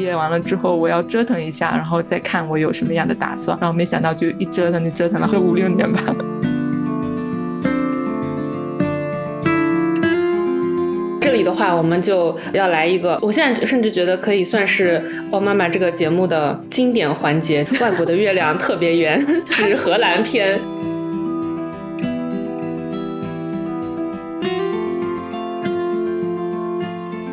[0.00, 3.54] 毕业完了之后，我要折腾一下，然后再看我有什么样的打算。
[3.60, 6.00] 然后没想到就一折腾就折腾了五六年吧。
[11.20, 14.98] 这里的话，我们就要来一个，我现在甚至觉得可以算是
[15.30, 20.58] 《哦妈妈》这个节目的经典环节——外国的月亮特别圆 之荷兰篇。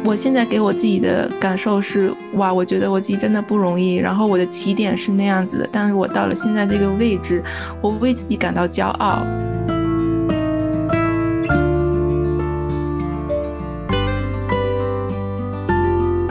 [0.08, 3.98] 我现在给我自己的感受是，哇，我觉得我自己真的不容易。
[3.98, 7.44] 然后我的起点是那样子的，但是我到了现在这个位置，
[7.82, 9.22] 我为自己感到骄傲。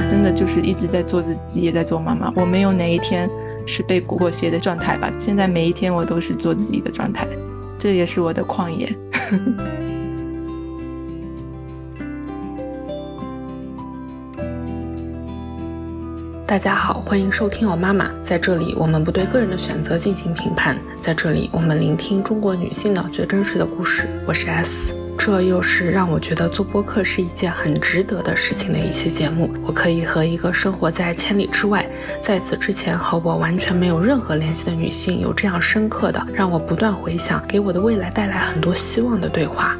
[0.08, 2.32] 真的就是一直在做自己，也在做妈妈。
[2.34, 3.28] 我没有哪一天
[3.66, 5.12] 是被裹挟的状态吧？
[5.18, 7.28] 现在每一天我都是做自己的状态，
[7.78, 8.96] 这也是我的旷野。
[16.46, 18.06] 大家好，欢迎收听《我妈妈》。
[18.22, 20.78] 在这里，我们不对个人的选择进行评判。
[21.00, 24.06] 在这里，我们聆听中国女性的最真实的故事。
[24.24, 29.52] 我是 S，这又是让我觉得做播客是一件很值得的事情的一期节目。
[29.64, 31.84] 我可以和一个生活在千里之外，
[32.22, 39.76] 在此之前和我完全没有任何联系的女性，有这样深刻的，让我不断回想，给我的未来带来很多希望的对话。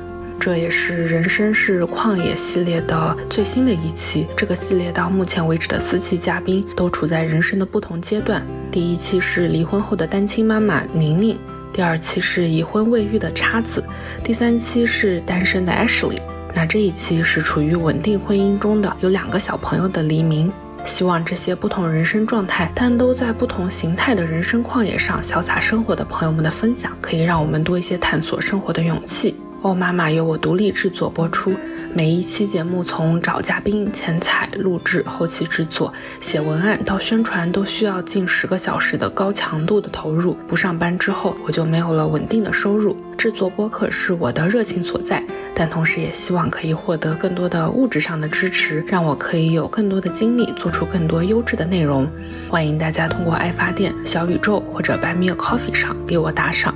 [0.46, 4.28] 这也是人生是旷野系列的最新的一期。
[4.36, 8.46] 这个系列到目前为止的四期嘉宾都处在人生的不同阶段。
[8.70, 11.36] 第一期是离婚后的单亲妈妈宁宁，
[11.72, 13.82] 第二期是已婚未育的叉子，
[14.22, 16.20] 第三期是单身的 Ashley。
[16.54, 20.52] 那这一期是处于稳定婚姻中的有两个小朋友的黎明。
[20.84, 29.34] 希望这些不同人生状态，但都在不同形态的人生旷野上潇洒生活的朋友们的分享，可以让我们多一些探索生活的勇气。
[29.66, 31.52] 哦，妈妈由我独立制作播出，
[31.92, 40.36] 每一期节目从找嘉宾、前采、录制、后期制作、写文案到宣传，都需要近十个小时的高强度的投入。
[40.46, 42.96] 不上班之后，我就没有了稳定的收入。
[43.18, 45.20] 制作播客是我的热情所在，
[45.52, 52.08] 但同时也希望可以获得更多的物质上的支持，让我可以有更多的精力做出更多优质的内容。
[52.48, 56.72] 欢迎大家通过爱发电、小宇宙或者 Buy Me a Coffee 上给我打赏。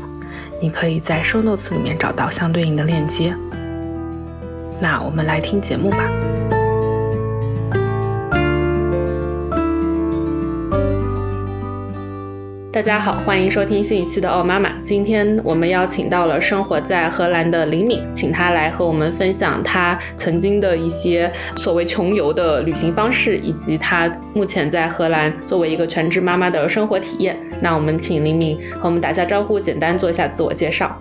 [0.61, 3.35] 你可以在 show notes 里面找到相对应的链接。
[4.79, 6.05] 那我们来听节目吧。
[12.73, 14.71] 大家好，欢迎收听新一期的《奥妈妈》。
[14.85, 27.37] 今天我们邀请到了生活在荷兰的林敏，请她来和我们分享她曾经的一些所谓穷游的旅行方式，以及她目前在荷兰作为一个全职妈妈的生活体验。
[27.61, 30.97] 那我们请林敏和我们打下招呼，简单做一下自我介绍。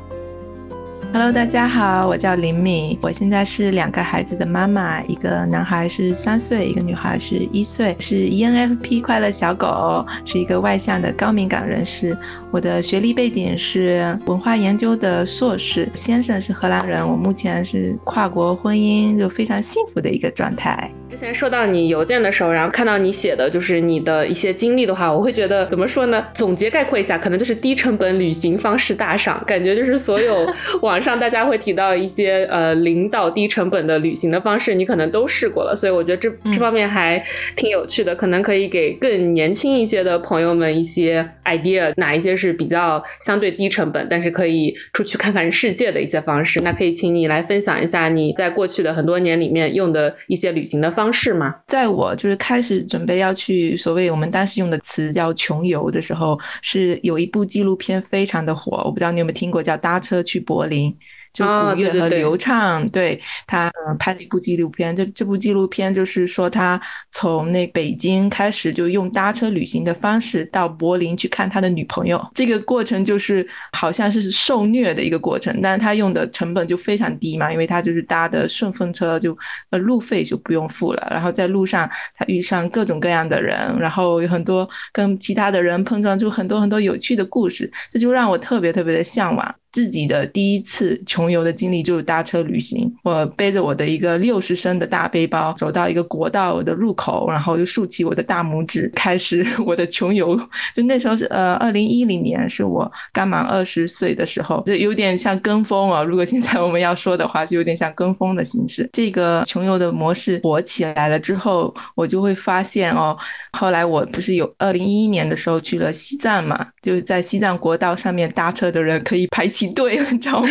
[1.11, 12.15] Hello，大家好，我叫林敏，我现在是两个孩子的妈妈，一个男孩是三岁，一个女孩是一岁，是 ENFP 快乐小狗，是一个外向的高敏感人士。
[12.51, 20.91] 我的学历背景是文化研究的硕士，先生是荷兰人，我目前是跨国婚姻，就非常幸福的一个状态。
[21.09, 26.23] 之前收到你邮件的时候，然后看到你写的就是你的一些经历的话，我会觉得怎么说呢？
[26.35, 30.45] 总结概括一下，可能就是低成本旅行方式大赏，感觉就是所有
[30.83, 37.23] 网 上大家会提到一些呃领导低成本的旅行的方式，你可能都试过了，所以我觉得这这方面还
[37.55, 46.59] 挺有趣的，可能可以给更年轻一些的朋友们一些 idea，哪一些是比较相对低成本，但是可以出去看看世界的一些方式。
[46.61, 50.89] 那可以请你来分享一下你在过去的很多年里面用的一些旅行的。
[50.99, 51.55] 方式吗？
[51.67, 60.88] 在我就是开始准备要去所谓我们当时用的词叫穷游的时候，是有一部纪录片非常的火，我不知道你有没有听过，叫《搭车去柏林》。
[61.31, 79.37] 就古月和刘畅对他拍的一部纪录片，这这部纪录片就是说他从那北京开始就用搭车旅行的方式到柏林去看他的女朋友，这个过程就是好像是受虐的一个过程，但是他用的成本就非常低嘛，因为他就是搭的顺风车，就
[79.69, 81.87] 呃路费就不用付了，然后在路上
[82.17, 89.55] 他遇上各种各样的人，然后有很多跟其他的人碰撞出很多很多有趣的故事，这就让我特别特别的向往。
[89.71, 92.91] 自己的第一次穷游的经历就是搭车旅行。
[93.03, 100.35] 我背着我的一个六十升的大背包，走到一个国道的入口，然后就竖起我的大拇指，开始我的穷游。
[100.73, 106.01] 就那时候是呃，二零一零年，是我刚满二十岁的时候，就有点像跟风啊。
[106.01, 108.89] 如果现在我们要说的话，就有点像跟风的形式。
[108.91, 113.15] 这个穷游的模式火起来了之后，我就会发现哦，
[113.53, 119.58] 后来我不是有二零一一年的时候去了西藏嘛，就是在西藏国道上面搭车的人可以排起。
[119.59, 120.49] 起队了， 你知道吗？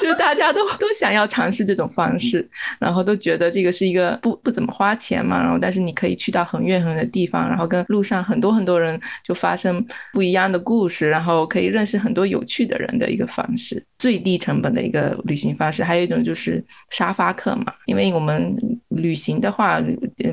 [0.00, 2.48] 就是大家都都想要尝试这种方式，
[2.80, 15.84] 然后都觉得这个是一个不不怎么花钱嘛，然后但是你可以去到很远很远的地方，然后跟路上很多很多人就发生不一样的故事，然后可以认识很多有趣的人的一个方式，最低成本的一个旅行方式。
[15.84, 18.52] 还有一种就是沙发客嘛，因为我们
[18.88, 19.80] 旅行的话，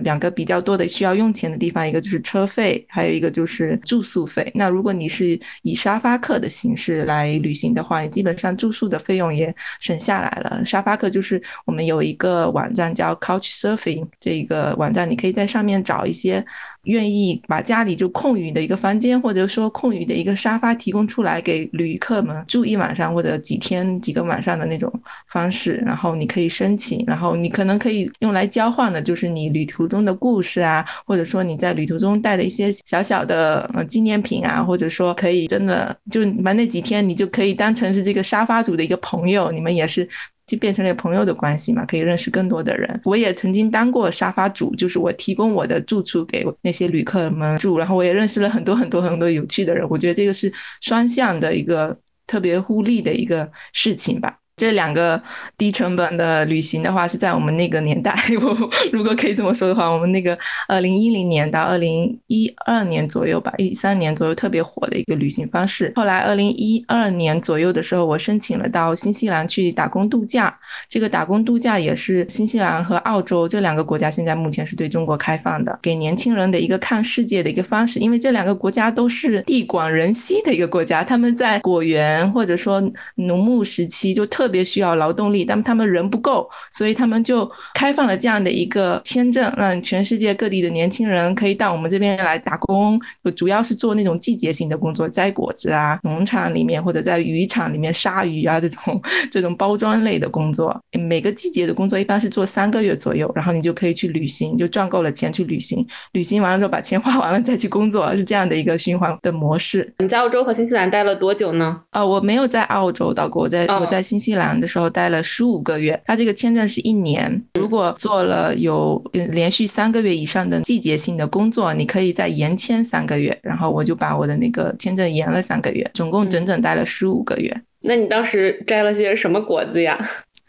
[0.03, 4.51] 两个比较多的需要用钱的地方，一个就是车费，还有一个就是住宿费。
[4.56, 10.63] 那如果你是以沙发客的形式来旅行的话，基本上住宿的费用也省下来了。
[10.63, 16.46] 沙发客就是我们有一个网站叫 Couch Surfing，这一个网站你可以在上面找一些
[16.84, 24.92] 愿意把家里就空余的一个房间，或者说空余的一个沙发提供出来给旅客们住一晚上或者几天几个晚上的那种
[25.28, 40.08] 方式，然后你可以申请，然后你可能可以用来交换的就是你旅途中的故事啊，或者说你在旅途中带的一些小小的呃纪念品啊，或者说可以真的就把那几天，你就可以当成是这个沙发组的一个朋友，你们也是
[40.50, 43.00] 就变成了朋友的关系嘛，可以认识更多的人。
[43.04, 49.88] 我也曾经当过沙发主，就是我提供我的住处给那些旅客们住，然后我也认识了很多很多很多有趣的人。
[49.88, 50.51] 我觉得这个是
[50.81, 54.40] 双向的一个特别互利的一个事情吧。
[54.59, 55.21] 这两个
[55.57, 58.13] 低成本的旅行的话，是在我们那个年代，
[58.44, 65.94] 我如果可以这么说的话，我们那个二零一零年到二零一二年左右吧，一三年左右特别火的一个旅行方式。
[65.95, 70.53] 后来二零一二年左右的时候，我申请了到新西兰去打工度假。
[70.89, 77.97] 这个打工度假也是新西兰和澳洲这两个国家现在目前是对中国开放的，给年轻人的一个看世界的一个方式。
[78.01, 82.83] 因为这两个国家都是地广人稀的一个国家，他们在果园或者说
[83.15, 84.49] 农牧时期就特。
[84.50, 93.00] 特别需要劳动力，但他们人不够，所以他们就开放了这样的一个签证，让全世界各地的年轻人可以到我们这边来打工。
[93.24, 99.00] 就主要是做那种季节性的工作，摘果子啊，农场里面或者在渔场里面杀鱼啊，这种
[99.31, 100.75] 这种包装类的工作。
[100.98, 105.86] 每个季节的工作一般是做三个月左右，然后你就可以去旅行，就赚够了钱去旅行。
[106.13, 109.94] 旅行完了之后把钱花完了再去工作，是这样的一个循环的模式。
[110.00, 111.80] 你在澳洲和新西兰待了多久呢？
[111.92, 114.38] 啊，我没有在澳洲待过，我在我在新西兰。
[114.59, 117.44] 的时候待了十五个月，他这个签证是一年。
[117.56, 123.36] 如果做了有连续三个月以上的季节性的工作，你可以再延签三个月。
[123.41, 127.62] 然后我就把我的那个签证延了三个月，总共整整待了十五个月。
[127.81, 129.97] 那你当时摘了些什么果子呀？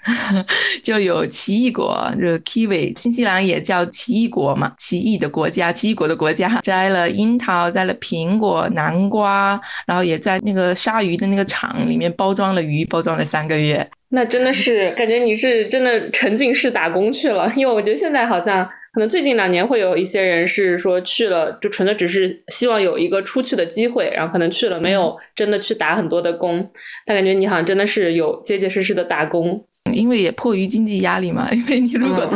[0.82, 6.60] 就有奇异果，就是 kiwi，新西兰也叫奇异果嘛，奇异的国家，奇异果的国家。
[6.62, 13.88] 摘了樱桃，摘了苹果、南瓜，然后也在那个鲨鱼的那个厂里面包装了鱼，包装了三个月。
[14.12, 26.68] 那真的是感觉你是真的沉浸式打工去了，因为我觉得现在好像可能最近两年会有一些人是说去了，就纯粹只是希望有一个出去的机会，然后可能去了没有真的去打很多的工。
[27.06, 29.64] 但感觉你好像真的是有结结实实的打工。
[29.92, 32.28] 因为也迫于经济压力嘛，因为你如果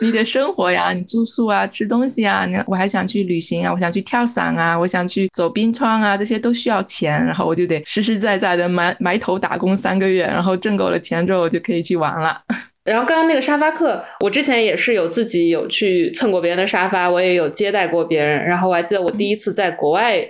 [0.00, 12.38] 你的生活呀、你住宿啊、吃东西啊，你我还想去旅行啊，我想去跳伞啊，我想去走冰川啊，这些都需要钱，然后我就得实实在在的埋埋头打工三个月，然后挣够了钱之后，我就可以去玩了。
[12.84, 20.22] 然后刚刚那个沙发客，我之前也是有自己有去蹭过别人的沙发，我也有接待过别人，然后我还记得我第一次在国外。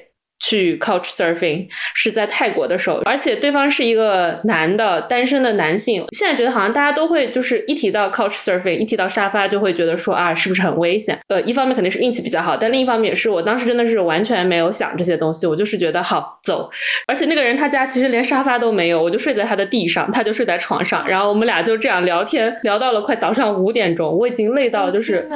[0.44, 6.05] 去 couch surfing 是在泰国的时候，而且对方是一个男的，单身的男性。
[6.12, 11.19] 现在觉得好像大家都会就是一提到 couch surfing，一提到沙发就会觉得说啊，是不是很危险？
[11.29, 16.69] 呃，一方面肯定是运气比较好，但另一方面也是我当时真的是完全没有想这些东西，我就是觉得好走。
[17.06, 25.27] 而且那个人他家其实连沙发都没有，我就睡在他的地上，他就睡在床上，然后我们俩就这样聊天，聊到了快早上五点钟，我已经累到就是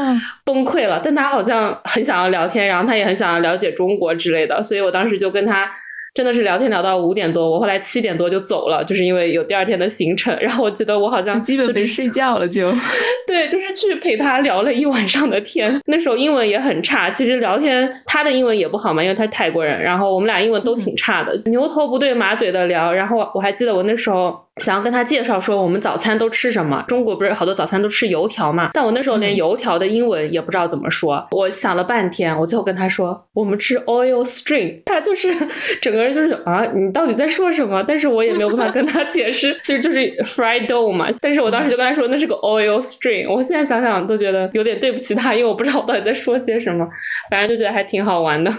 [0.45, 4.98] 崩溃了，但他好像很想要聊天，然后他也很想要了解中国之类的，所以我当。
[4.99, 5.71] 当时就跟他
[6.12, 10.37] 真的是聊天聊到五点多，我后来七点多就走了，就是因为有第二天的行程。
[10.40, 12.73] 然后我觉得我好像基本没睡觉了，就
[13.25, 15.81] 对，就是去陪他聊了一晚上的天。
[15.87, 19.81] 那时候英文也很差，其实聊天他的英文也不好嘛，因为他是泰国人。
[19.81, 22.93] 然后我们俩英文都挺差的，牛头不对马嘴的聊。
[22.93, 24.48] 然后我还记得我那时候。
[24.59, 26.85] 想要跟他介绍说我们早餐都吃什么？
[26.88, 28.71] 中国不是好多早餐都吃油条嘛？
[28.73, 31.27] 但我那时候连油条的英文也不知道怎么说。
[31.31, 34.77] 我想了半天，我最后跟他说我们吃 oil string。
[34.85, 35.35] 他就是
[35.81, 37.83] 整个人就是啊，你到底在说什么？
[37.87, 41.09] 但是我也没有办法跟他解释， 其实就是 fried dough 嘛。
[41.21, 43.31] 但是我当时就跟他说那是个 oil string。
[43.31, 46.87] 我现在想想都觉得有点对不起他，因为我不知道我到底在说些什么。
[47.31, 48.53] 反正就觉得还挺好玩的。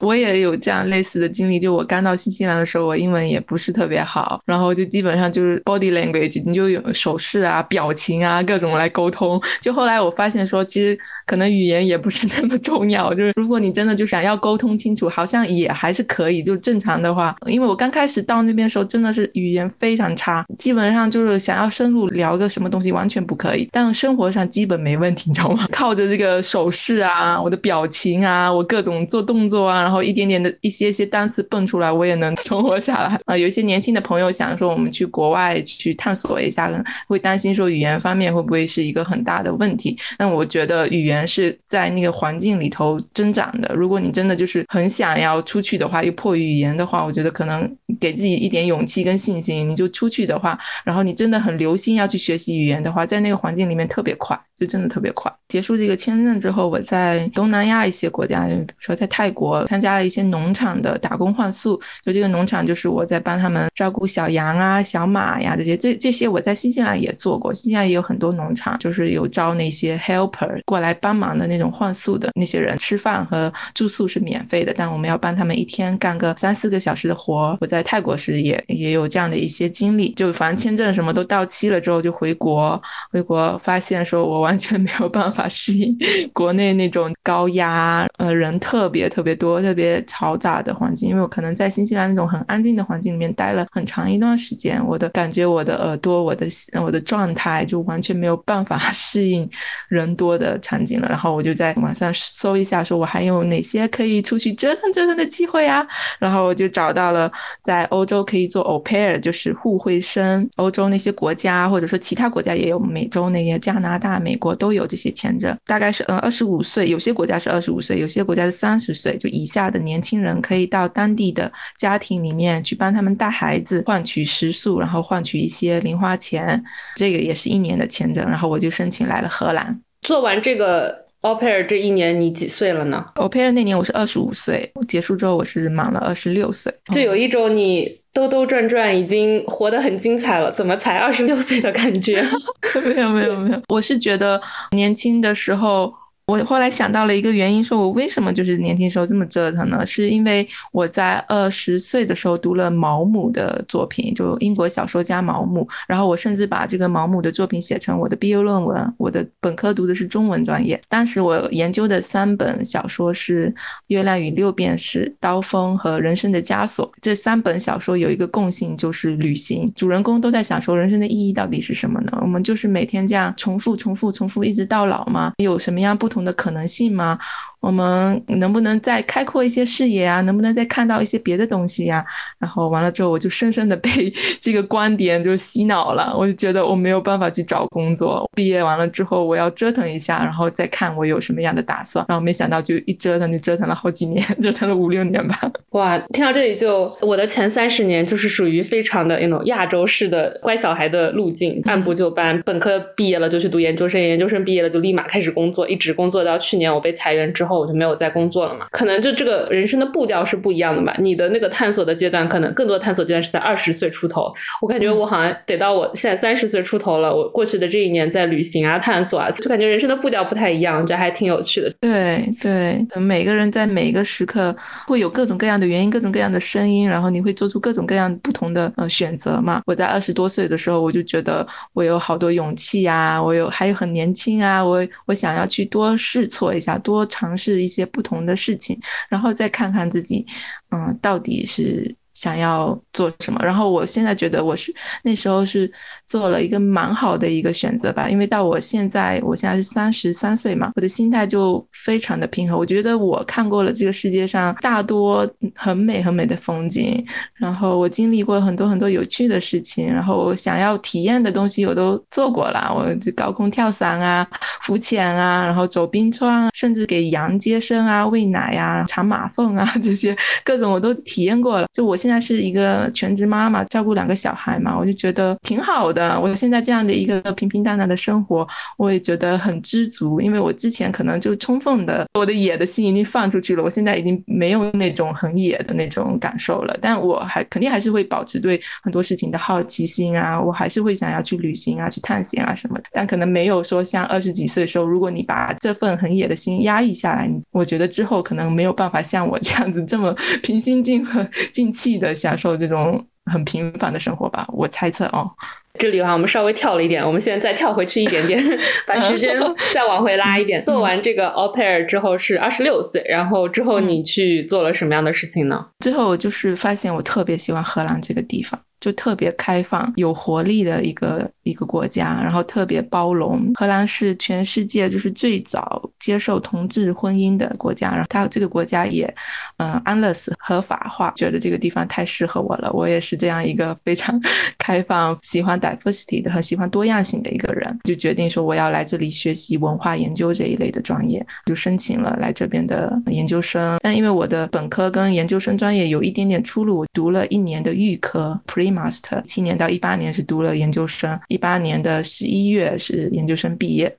[0.00, 9.40] 我也有这样类似的经历，就我刚到新西兰的时候，我英文也不是特别好，然后就基本上就是 body language，你就有手势啊、表情啊各种来沟通。
[9.60, 16.42] 就后来我发现说，其实可能语言也不是 那么重要，就是如果你真的就想要沟通清楚，好像也还是可以。
[16.42, 23.68] 就正常的话，因为我刚开始到那边的时候，真的是语言非常差，基本上就是想要深入聊个什么东西完全不可以。
[23.70, 25.66] 但生活上基本没问题，你知道吗？
[25.70, 33.36] 靠着这个手势啊，我的表情啊，我各种做动作啊，然后一点点的一些些单词蹦出来，我也能存活下来啊。
[33.36, 36.70] 有一些年轻的朋友想说，我们去国外去探索一下，
[37.08, 39.98] 会担心说语言方面会不会是一个很大的问题。
[40.16, 43.74] 但我觉得语言是在那个环境里头增长的。
[43.74, 47.68] 如果你真的就是很想要出去的话，又迫于语言的话，我觉得可能
[47.98, 55.32] 给自己一点勇气跟信心，你就出去的话，然后你真的很留心要去学习语言的话，在那个环境里面特别快，就真的特别快。
[55.48, 77.56] 结束这个签证之后，我在东南亚一些国家，比如说在泰国参加了一些农场的打工换宿，就这个农场就是我在帮他们照顾小羊啊、小马呀这些，这这些我在新西兰也做过，新西兰也有很多农场，就是有招那些 helper 过来帮忙的那种换宿的那些人，吃饭和住宿是免费的，但我们要帮他们一天干个三四个小时的活。
[77.60, 85.96] 我在泰国时也也有这样的一些经历，就反正签证什么都到期了之后就回国，回国发现说我完全没有办法适应
[86.32, 96.48] 国内那种高压，呃，人特别特别多、特别嘈杂的环境，因为我可能在新西兰那种很安静的环境里面待了很长一段时间，我的感觉、我的耳朵、我的
[96.82, 99.48] 我的状态就完全没有办法 适应。
[99.88, 105.86] 人多的场景了，然后我就在网上搜一下，说我还有哪些可以出去折腾折腾的机会啊？
[106.18, 107.30] 然后我就找到了
[107.62, 110.50] 在欧洲可以做 au pair，就是互惠生。
[110.56, 115.56] 欧洲那些国家，或者说其他国家也有，美洲那些加拿大、美国都有这些签证。
[115.64, 126.62] 大概是呃二十五岁，有些国家是二十五岁，有些国家是三十岁，就以下的年轻人可以到当地的家庭里面去帮他们带孩子，换取食宿，然后换取一些零花钱。
[126.94, 129.80] 这个也是一年的签证，然后我就申请来了荷兰。
[130.02, 142.24] 做完这个 au pair 这一年，你几岁了呢？au pair 那年我是二十五岁，结束之后我是满了二十六岁，就有一种你兜兜转转已经活得很精彩了，怎么才二十六岁的感觉？
[142.94, 144.40] 没有没有没有，我是觉得
[144.72, 145.92] 年轻的时候。
[146.30, 149.84] 我后来想到了一个原因，说我为什么就是年轻时候这么折腾呢？
[149.84, 155.66] 是因为我在二十岁的时候读了毛姆的作品，就英国小说家毛姆。
[155.88, 158.94] 然后我甚至把这个毛姆的作品写成我的毕业论文。
[158.96, 163.48] 我的本科读的是中文专业，当时我研究的三本小说是
[163.88, 166.86] 《月亮与六便士》《刀锋》和《人生的枷锁》。
[167.02, 169.68] 这三本小说有一个共性，就是旅行。
[169.74, 172.16] 主人公都在想说，人生的意义到底是什么呢？
[172.22, 175.32] 我们就是每天这样重复、重复、重复，一直到老吗？
[175.38, 176.19] 有什么样不同？
[176.24, 177.18] 的可能性吗？
[177.60, 180.20] 我们能不能再开阔一些视野啊？
[180.22, 182.04] 能不能再看到一些别的东西呀？
[182.38, 186.14] 然后完了之后，我就深深的被 这个观点就洗脑了。
[186.16, 188.28] 我就觉得我没有办法去找工作。
[188.34, 192.02] 毕业完了之后，我要折腾一下，然后再看我有什么样的打算。
[192.08, 195.38] 然后没想到就一折腾就折腾了好几年， 折腾了五六年吧。
[195.72, 202.40] 哇，听到这里就我的前三十年就是属于非常的那种亚洲式的乖小孩的路径，按部就班。
[202.46, 207.49] 本科毕业了就去读研究生，研究生毕业了就立马开始工作，一直工作到去年我被裁员之后。
[207.50, 210.94] 后我就没有再工作了嘛，可能就这个人生的步调是不一样的吧。
[210.98, 214.32] 你的那个探索的阶段，可能更多探索阶段是在二十岁出头。
[214.62, 221.72] 我感觉我好像得到我现在三十岁出头了，我过去的这一年在旅行啊、探索啊，就感觉人生的步调不太一样，这还挺有趣的。
[221.80, 224.54] 对对，每个人在每一个时刻
[224.86, 229.62] 会有各种各样的原因、各种各样的声音，然后你会做出各种各样不同的呃选择嘛。
[229.66, 237.30] 我在二十多岁的时候，我就觉得我有好多勇气呀，我有还有很年轻啊，我我想要去多试错一下，多尝。
[237.40, 238.78] 是一些不同的事情，
[239.08, 240.26] 然后再看看自己，
[240.70, 241.96] 嗯，到底是。
[242.12, 243.40] 想要做什么？
[243.42, 245.72] 然后我现在觉得我是那时候是
[246.10, 252.58] 做了一个蛮好的一个选择吧，因为到我现在，我现在是三十三岁嘛，我的心态就非常的平和。
[252.58, 255.24] 我觉得我看过了这个世界上大多
[255.54, 264.26] 很美很美的风景，然后我经历过很多很多有趣的事情，然后我想要体验的东西我都做过了，我就高空跳伞啊、
[264.62, 271.68] 浮潜啊，然后走冰川，甚至给羊接生啊、喂奶呀、铲马粪啊这些各种我都体验过了。
[271.72, 275.99] 就我现在是一个全职妈妈，照顾两个小孩嘛，我就觉得挺好的。
[276.00, 278.46] 呃我现在这样的一个平平淡淡的生活，
[278.78, 286.76] 我也觉得很知足，因为我之前可能就充分的我的野的心已经放出去了，我现在已经没有那种很野的那种感受了。
[286.80, 292.84] 但我还肯定还是会保持对很多事情的好奇心啊，我还是会想要去旅行啊，去探险啊什么的。
[292.92, 304.46] 但可能没有说像二十几岁的时候，如果你把这份很野的心压抑下来，我觉得之后可能没有办法像我这样子这么 平心静和静气的享受这种很平凡的生活吧。
[304.48, 305.30] 我猜测哦。
[305.78, 308.42] 这里的话，我们稍微跳了一点，我们现在再跳回去一点点，
[308.86, 309.40] 把时间
[309.72, 310.62] 再往回拉一点。
[310.66, 315.64] 做完这个 au pair 之后是二十六岁，然后之后你去做了什么样的事情呢？
[315.78, 318.60] 最后我就是发现我特别喜欢荷兰这个地方。
[318.80, 323.46] 就特别开放、有活力的一个一个国家，然后特别包容。
[323.58, 329.14] 荷兰是全世界就是最早接受同志婚姻的国家，然后它这个国家也，
[329.58, 332.72] 嗯，安乐死合法化，觉得这个地方太适合我了。
[332.72, 334.18] 我也是这样一个非常
[334.56, 343.78] 开放、喜欢 diversity 的、很喜欢多样性的一个人，就决定说我要来这里学习文化研究这一类的专业，就申请了来这边的研究生。
[343.82, 348.69] 但因为我的本科跟研究生专业有一点点出入，读了一年的预科 pre。
[348.70, 353.96] Master 七年到一八年是读了研究生，一八年的十一月是研究生毕业。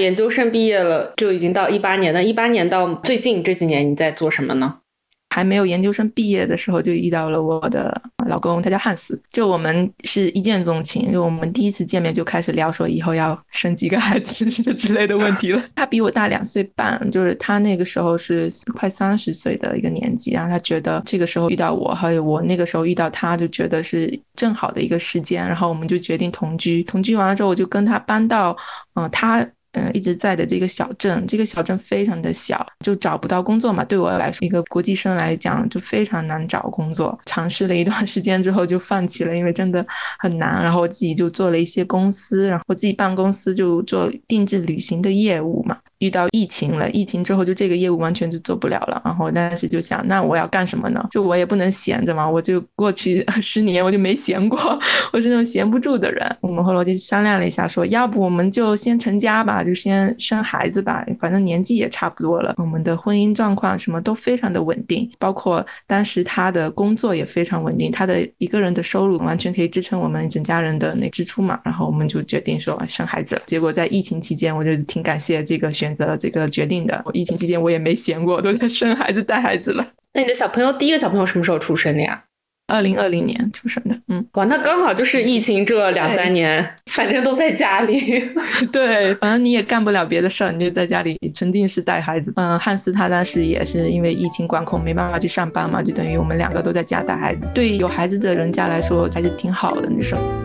[0.00, 4.78] 研究生毕业了就已经到一八年了，一八年到最近这几年你在做什么呢？
[5.34, 9.20] 还没有研究生毕业的时候，就遇到了我的老公，他叫汉斯。
[9.30, 15.60] 就我们是一见钟情，就我们第一次见面就开始聊说以后要生几个孩子之类的问题了。
[15.74, 26.80] 他比我大两岁半，就是他那个时候是快三十岁的一个年纪，然后他觉得这个时候遇到我，还有我那个时候遇到他，就觉得是正好的一个时间，然后我们就决定同居。
[26.84, 28.56] 同居完了之后，我就跟他搬到，
[28.94, 29.44] 嗯，他。
[29.74, 33.84] 嗯，一直在的这个小镇，这个小镇非常的小，就找不到工作嘛。
[33.84, 37.18] 对我来说，一个国际生来讲，就非常难找工作。
[37.26, 39.84] 尝试了一段时间之后，就放弃了，因为真的
[40.18, 40.62] 很难。
[40.62, 45.76] 然后我自己就做了一些公司，然后自己办公司就做定制旅行的业务嘛。
[46.04, 49.00] 遇到疫情了，疫情之后就这个业务完全就做不了了。
[49.02, 51.02] 然后当时就想，那我要干什么呢？
[51.10, 52.28] 就我也不能闲着嘛。
[52.28, 54.58] 我就过去十年我就没闲过，
[55.14, 56.36] 我是那种闲不住的人。
[56.42, 61.02] 我们后来就商量了一下，说要不我们就先成家吧，就先生孩子吧。
[61.18, 71.58] 反正年纪也差不多了，我们的婚姻状况什么都非常的稳定，包括当时他的工作也非常稳定，他的一个人的收入完全可以支撑我们整家人的那支出嘛。
[71.64, 73.42] 然后我们就决定说生孩子了。
[73.46, 75.93] 结果在疫情期间，我就挺感谢这个选。
[75.94, 77.00] 择了这个决定的。
[77.04, 79.86] 我疫情期间我也没闲过，都在生孩子、带孩子了。
[80.14, 82.24] 那你的小朋友第一个小朋友什么时候出生的呀？
[82.66, 83.94] 二零二零年出生的。
[84.08, 88.24] 嗯，哇，那刚好就是疫情这两三年，反正都在家里。
[88.72, 92.32] 对，反正你也干不了别的事儿，你就在家里沉浸式带孩子。
[92.36, 97.46] 嗯，汉斯他当时也是因为疫情管控没办法去上班嘛，就等于我们两个都在家带孩子。
[97.54, 100.43] 对有孩子的人家来说还是挺好的那时候。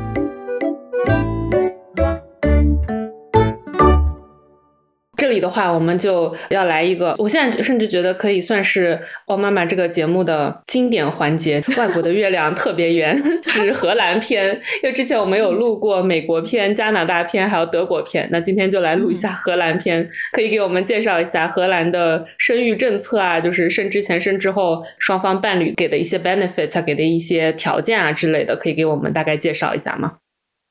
[5.29, 8.95] 里的话，我们就要来一个，我现在甚至觉得可以算是
[9.27, 14.53] 《哦妈妈》这个节目的经典环节—— 外国的月亮特别圆， 指荷兰篇。
[14.83, 20.07] 因为之前我们有录过美国篇、加拿大篇，还有德国篇，那今天就来录一下荷兰篇。
[20.33, 30.13] 可以给我们介绍一下荷兰的生育政策啊，就是生之前、生之后双方伴侣给的一些 benefits，给的一些条件啊之类的，可以给我们大概介绍一下吗？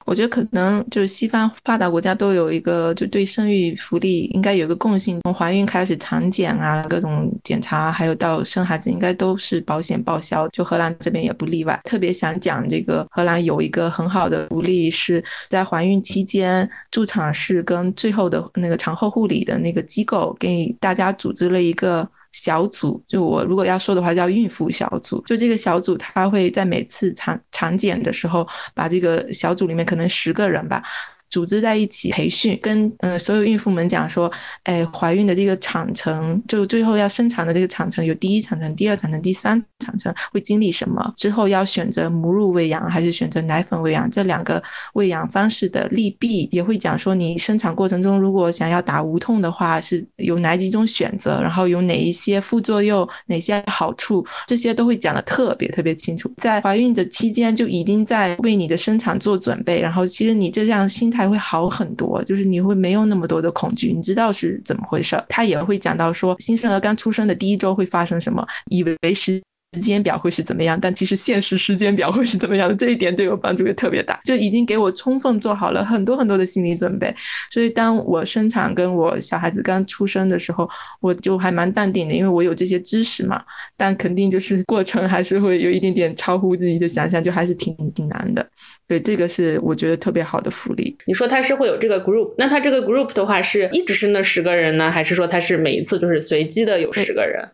[0.08, 10.48] 我觉得可能就是西方发达国家都有一个，就对生育福利应该有一个共性，从怀孕开始产检啊，各种检查，还有到生孩子，应该都是保险报销。
[10.48, 11.78] 就荷兰这边也不例外。
[11.84, 22.08] 特别想讲这个，荷兰有一个很好的福利，是在怀孕期间，助产士跟最后的那个产后护理的那个机构给大家组织了一个。
[22.32, 25.22] 小组就我如果要说的话，叫孕妇小组。
[25.26, 30.82] 就这个小组，他会在每次产产检的时候，把这个小组里面可能十个人吧。
[31.30, 34.30] 组织在一起培训，跟嗯所有孕妇们讲说，
[34.64, 41.12] 哎，怀孕的这个产程，就最后要生产的这个产程，有第一产程、第二产程、第三产程会经历什么？
[41.16, 44.10] 之后要选择母乳喂养还是选择奶粉喂养？
[44.10, 44.62] 这两个
[44.94, 51.40] 喂养方式的利弊，也会讲说，你生产过程中如果想要打无痛的话，是有哪几种选择？
[51.42, 54.24] 然后有哪一些副作用、哪些好处？
[54.46, 56.32] 这些都会讲的特别特别清楚。
[56.38, 61.17] 在怀孕的期间就已经在为你的生产做准备，然后其实你这样心态。
[61.18, 65.20] 还会好很多，就是你会没有那么多的恐惧，你知道是怎么回事。
[65.28, 69.42] 他也会讲到说，新生儿刚出生的第一周会发生什么，以为是
[69.74, 77.14] 时间表会是怎么样，但其实现实时间表会是怎么样的，这一点对我帮助也特别大，就已经给我充分做好了很多很多的心理准备。
[77.50, 80.66] 所以当我生产跟我小孩子刚出生的时候，
[81.02, 83.44] 我就还蛮淡定的，因为我有这些知识嘛。
[83.76, 88.44] 但肯定就是 过程还是会有一点点超乎自己的想象，就还是挺挺难的。
[88.86, 90.96] 对，这个是我觉得特别好的福利。
[91.04, 97.46] 你说他是会有这个 group，那他这个 group 的话是一直是那十个人呢，还是说他是每一次就是随机的有十个人？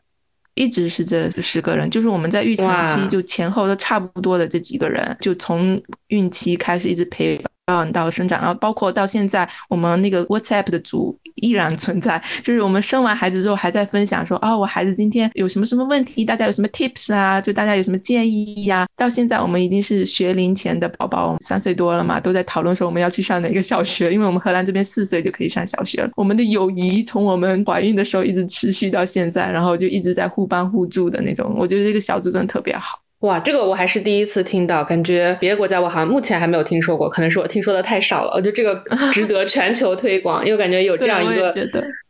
[0.54, 7.40] 一直是这十个人，就是我们在预产期就前后都差不多的这几个人，就从孕期开始一直陪。
[7.66, 12.22] 嗯，到生长，然后包括到现在，我们那个 WhatsApp 的组依然存在。
[12.42, 17.40] 就是我们生完孩子之后，还在分享说，啊，我孩子今天有什么什么问题，大家有什么 tips 啊？
[17.40, 18.86] 就大家有什么建议呀？
[18.94, 26.10] 到现在，我们已经是学龄前的宝宝，三岁多了嘛，都在讨论说我们要去上哪个小学，因为我们荷兰这边四岁就可以上小学了。
[26.16, 31.54] 我们的友谊从我们怀孕的时候一直持续到现在，然后就一直在互帮互助的那种。
[31.56, 33.03] 我觉得这个小组真的特别好。
[33.24, 38.32] 哇，这个我还是第一次听到，感觉别的国家我好像目前还没有听说过，可能是我听说的太少了。
[38.34, 41.50] 我觉得这个 值得全球推广，因为感觉有这样一个，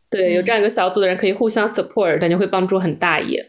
[0.09, 3.41] 对，有这样一个小组的人可以互相 support，感觉会帮助很大也。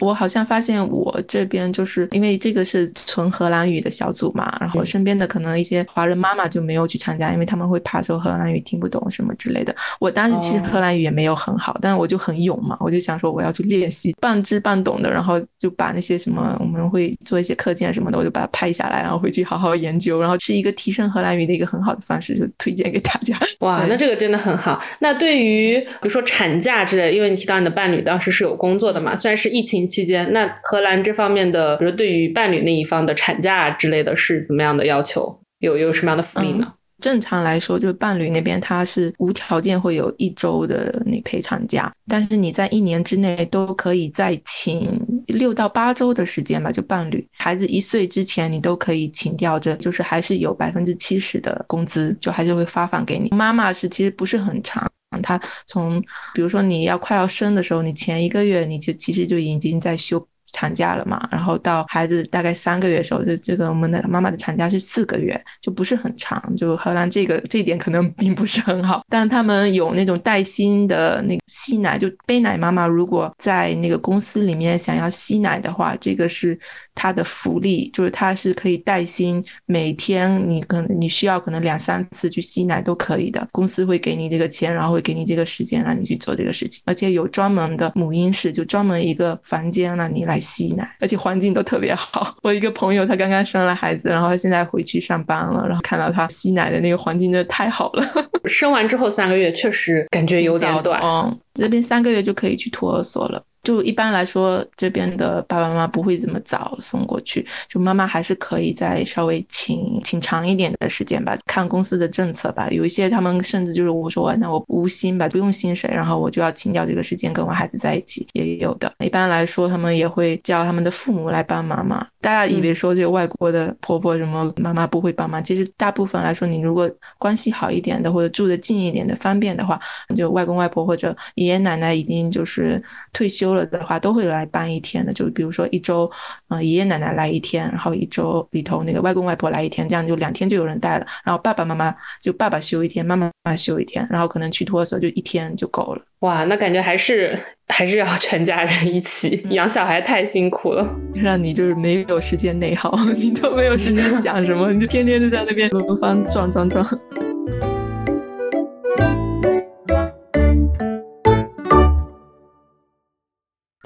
[0.00, 9.74] 我好像发现我这边就是因为这个是纯荷兰语的小组嘛，然后身边的可能一些华人妈妈就没有去参加，因为他们会怕说荷兰语听不懂什么之类的。
[9.98, 23.38] 我当时其实荷兰语也没有很好，但是我就很勇嘛，我就想说我要去练习，半知半懂的，然后就把那些什么我们会做一些课件什么的，我就把它拍下来，然后回去好好研究，然后是一个提升荷兰语的一个很好的方式，就推荐给大家。
[23.60, 24.80] 哇，那这个真的很好。
[25.00, 29.87] 那对于比如说产假之类，因为你提到你的伴侣当时是有工作的嘛，虽然是疫情。
[29.88, 35.40] 期间，那荷兰这方面的，比如对于伴侣那一方的产假之类的是怎么样的要求？
[35.60, 36.74] 有有什么样的福利呢？
[37.00, 46.72] 正常来说，就是伴侣那边他是无条件会有一周的那陪产假，但是你在一年之内都可以再请六到八周的时间吧。
[46.72, 53.30] 就伴侣孩子一岁之前，你都可以请掉这，就是还是有百分之七十的工资，就还是会发放给你。
[53.30, 54.84] 妈妈是其实不是很长。
[55.22, 56.00] 他从，
[56.34, 60.26] 比如说你要快要生的时候，你前一个月你就其实就已经在休。
[60.54, 66.42] 产假了嘛，然后到孩子大概三个月的时候，这这个我们的妈妈的产假是四个月，就不是很长。
[66.56, 76.58] 就荷兰这个这点可能 并不是很好，但他们有那种带薪的那个吸奶，就背奶妈妈如果在那个公司里面想要吸奶的话，这个是
[76.98, 90.36] 他的福利，就是它是可以带薪，每天你可能你需要可能两三次去吸奶都可以的，公司会给你这个钱，然后会给你这个时间让你去做这个事情，而且有专门的母婴室，就专门一个房间让你来。
[90.48, 92.34] 吸奶，而且环境都特别好。
[92.42, 98.02] 我一个朋友，他刚刚生了孩子，然后他现在回去上班了，然后看到他吸奶的那个环境，真的太好了。
[98.48, 101.02] 生完之后三个月，确实感觉有点短。
[101.02, 103.44] 嗯，这边三个月就可以去托儿所了。
[103.62, 112.68] 就一般来说，这边的爸爸妈妈不会这么早送过去，就妈妈还是可以再稍微请请长一点的时间吧，看公司的政策吧。
[112.70, 118.90] 有一些他们甚至就是我说那我无薪吧，不用薪水，然后我就要请掉这个时间跟我孩子在一起，也有的。
[119.00, 122.06] 一般来说，他们也会叫他们的父母来帮忙嘛。
[122.20, 129.78] 大家以为说这个外国的婆婆什么妈妈不会帮忙，其实大部分来说，你如果关系好一点的或者住的近一点的方便的话，
[130.16, 133.47] 就外公外婆或者爷爷奶奶已经就是退休。
[133.54, 135.12] 了的话，都会来搬一天的。
[135.12, 136.10] 就比如说一周，
[136.48, 141.06] 嗯，爷爷奶奶来一天，然后一周里头那个外公外婆来一天，这样就两天就有人带了。
[141.24, 146.02] 然后爸爸妈妈就爸爸休一天，妈妈妈休一天，然后可能去托儿所就一天就够了。
[146.20, 156.84] 哇，那感觉还是还是要全家人一起 养小孩太辛苦了， 让你就是没有时间内耗， 你都没有时间想什么，你就天天就在那边轮番撞撞撞。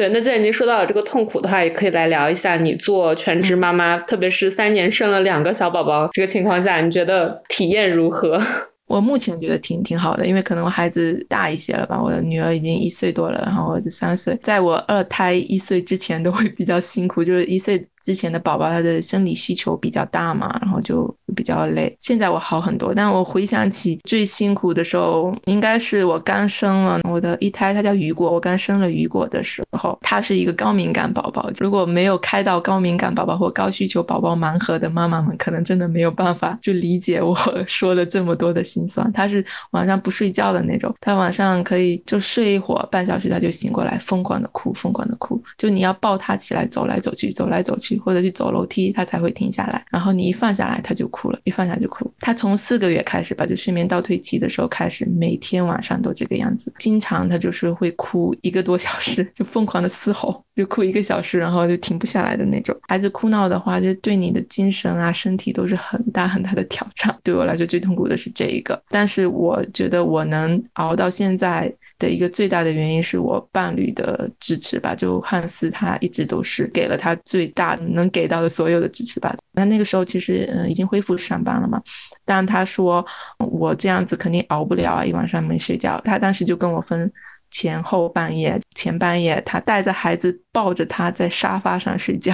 [0.03, 8.37] 对，那既然已经说到了这个痛苦的话，也可以来聊一下你做全职妈妈，特别是三年生了两个小宝宝这个情况下，你觉得体验如何？
[8.89, 17.87] 我目前觉得挺挺好的，因为可能我孩子大一些了吧，我的女儿已经一岁多了，然后儿子三岁，在我二胎一岁之前都会比较辛苦，就是一岁。
[18.03, 21.95] 之前的宝宝他的生理需求比较大嘛，然后就比较累。
[22.01, 28.31] 现在我好很多，但我回想起最辛苦的时候，应该是我刚生了我的一胎，他叫雨果。
[28.33, 31.51] 我刚生了雨果的时候，他是一个高敏感宝宝。
[31.59, 39.11] 如果没有开到高敏感宝宝或高需求宝宝盲盒的妈妈们，可能真的没有办法就理解我 说的这么多的心酸。
[39.13, 45.43] 他是晚上不睡觉的那种，他晚上可以就睡一会儿，半小时他就醒过来，疯狂的哭，疯狂的哭。
[45.57, 47.93] 就你要抱他起来走来走去，走来走去。
[48.05, 49.85] 或者去走楼梯，他才会停下来。
[49.91, 52.11] 然后你一放下来，他就哭哭了，一放下就哭。
[52.19, 56.73] 他从四个月开始吧，就睡眠倒退期的时候开始，每天晚上都这个样子。
[56.79, 60.45] 经常他就是会哭一个多小时， 就疯狂的嘶吼。
[60.55, 62.77] 就哭一个小时，然后就停不下来的那种。
[62.83, 67.17] 孩子哭闹的话，就对你的精神啊、身体都是很大很大的挑战。
[67.23, 68.81] 对我来说，最痛苦的是这一个。
[68.91, 74.95] 但是我觉得我能熬到现在的一个最大的原因是我伴侣的支持吧。
[74.95, 79.35] 就汉斯，他一直都是给了他最大能给到的所有的支持吧。
[79.53, 81.81] 那那个时候其实嗯已经恢复上班了嘛，
[82.25, 83.05] 但他说
[83.39, 86.01] 我这样子肯定熬不了啊，一晚上没睡觉。
[86.05, 87.13] 他当时就跟我分。
[87.55, 92.33] 前后半夜，前半夜，他带着孩子抱着他在沙发上睡觉。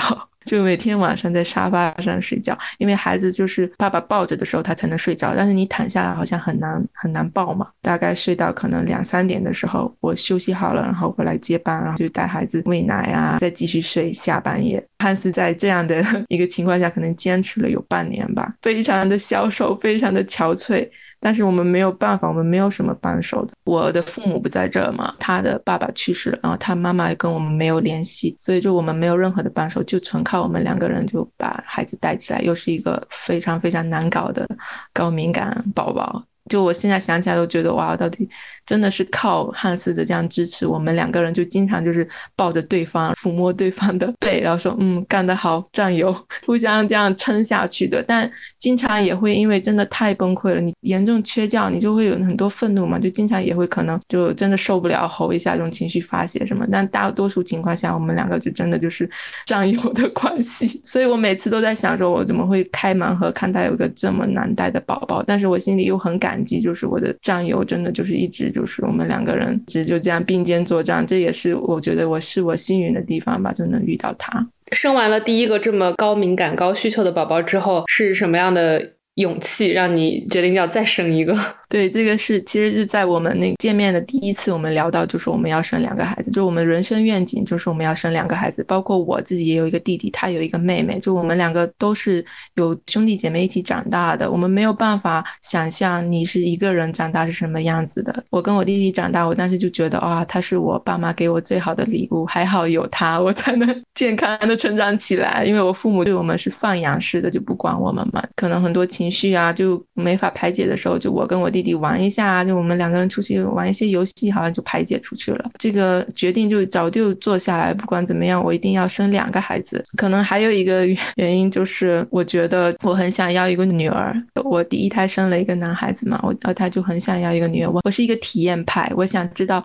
[0.49, 7.69] 就每天晚上在沙发上睡觉，因为孩子就是爸爸抱着的时候他才能睡着，但是你躺下来好像很难很难抱嘛。
[7.83, 14.83] 大概睡到可能两三点的时候，我休息好了，然后回来接班，然后就带孩子喂奶啊，再继续睡下半夜。
[14.99, 20.89] 汉斯在这样的一个情况下，可能坚持了有半年吧，非常的消瘦，非常的憔悴。
[21.21, 23.55] 但是我们没有办法，我们没有什么帮手的。
[23.65, 30.43] 我的父母不在这儿嘛，他的爸爸去世了，然后他妈妈也跟我们没有联系，所以就我们没有任何的帮手，就纯靠。
[30.43, 34.49] 我们两个人就把孩子带起来，又是一个非常非常难搞的
[34.93, 36.25] 高敏感宝宝。
[36.49, 38.29] 就我现在想起来都觉得哇，到底
[38.67, 46.15] 真的是靠汉斯的这样支持，我们两个人就经常就是抱着对方，抚摸对方的背，然后说嗯干得好，战友，
[46.47, 48.03] 互相这样撑下去的。
[48.07, 56.67] 但经常也会因为真的太崩溃了，你严重缺觉，你就会有很多愤怒嘛，就经常也会可能就真的受不了，吼一下这种情绪发泄什么。
[56.71, 59.09] 但大多数情况下，我们两个就真的就是
[59.45, 60.81] 战友的关系。
[60.85, 65.23] 所以我每次都在想说，我怎么会开盲盒看到有个这么难带的宝宝？
[65.23, 66.38] 但是我心里又很感。
[66.45, 74.47] 就是我的战友，真的就是一直就是我们两个人，其实就这样并肩作战，这也是我觉得我是我幸运的地方吧，就能遇到他。
[74.73, 81.37] 生完了第一个这么高敏感、高需求的宝宝之后，是什么样的勇气让你决定要再生一个？
[81.69, 98.25] 对，这个是其实是在我们那见面的第一次，我们聊到就是我们要生两个孩子，就我们人生愿景就是我们要生两个孩子，包括我自己也有一个弟弟，他有一个妹妹，就我们两个都是有兄弟姐妹一起长大的，我们没有办法想象你是一个人长大是什么样子的。
[98.31, 105.45] 我跟我弟弟长大，我当时就觉得哇，他是我爸妈给我最好的礼物，还好有他，我才能 健康的成长起来。
[105.45, 111.59] 因为我父母对我们是放养式的，就不管我们嘛，可能很多情情绪啊就没法排解的时候，就我跟我弟。
[111.59, 115.51] 弟玩一下啊，就我们两个人出去玩一些游戏，好像就排解出去了。
[115.59, 119.85] 这个决定就早就做下来，不管怎么样，我一定要生两个孩子。
[119.97, 124.17] 可能还有一个原 因就是，我觉得我很想要一个女儿。
[124.45, 127.71] 我第一胎生了一个男孩子嘛，我他就很想要一个女儿。
[127.71, 129.63] 我我是一个体验派，我想知道。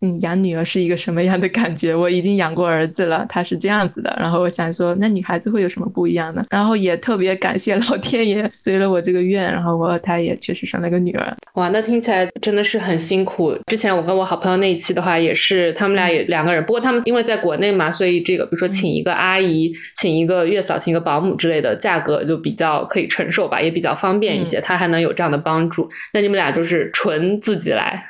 [0.00, 1.94] 嗯，养女儿是一个什么样的感觉？
[1.94, 4.16] 我已经养过儿子了，他是这样子的。
[4.20, 6.44] 然后我想说，那女孩子会有什么不一样呢？
[6.50, 11.36] 然后也特别感谢老天爷随了我这个愿，然后我他也确实生了个女儿。
[11.54, 13.58] 哇，那听起来真的是很辛苦。
[13.66, 24.60] 之前我跟我好朋友那一期的话，也是他们俩也两个人，不过他们因为在国内嘛，所以这个比如说请一个阿姨、请一个月嫂、请一个保姆之类的，价格就比较可以承受吧，也比较方便一些。
[24.60, 25.88] 他还能有这样的帮助。
[26.12, 28.04] 那你们俩就是纯自己来。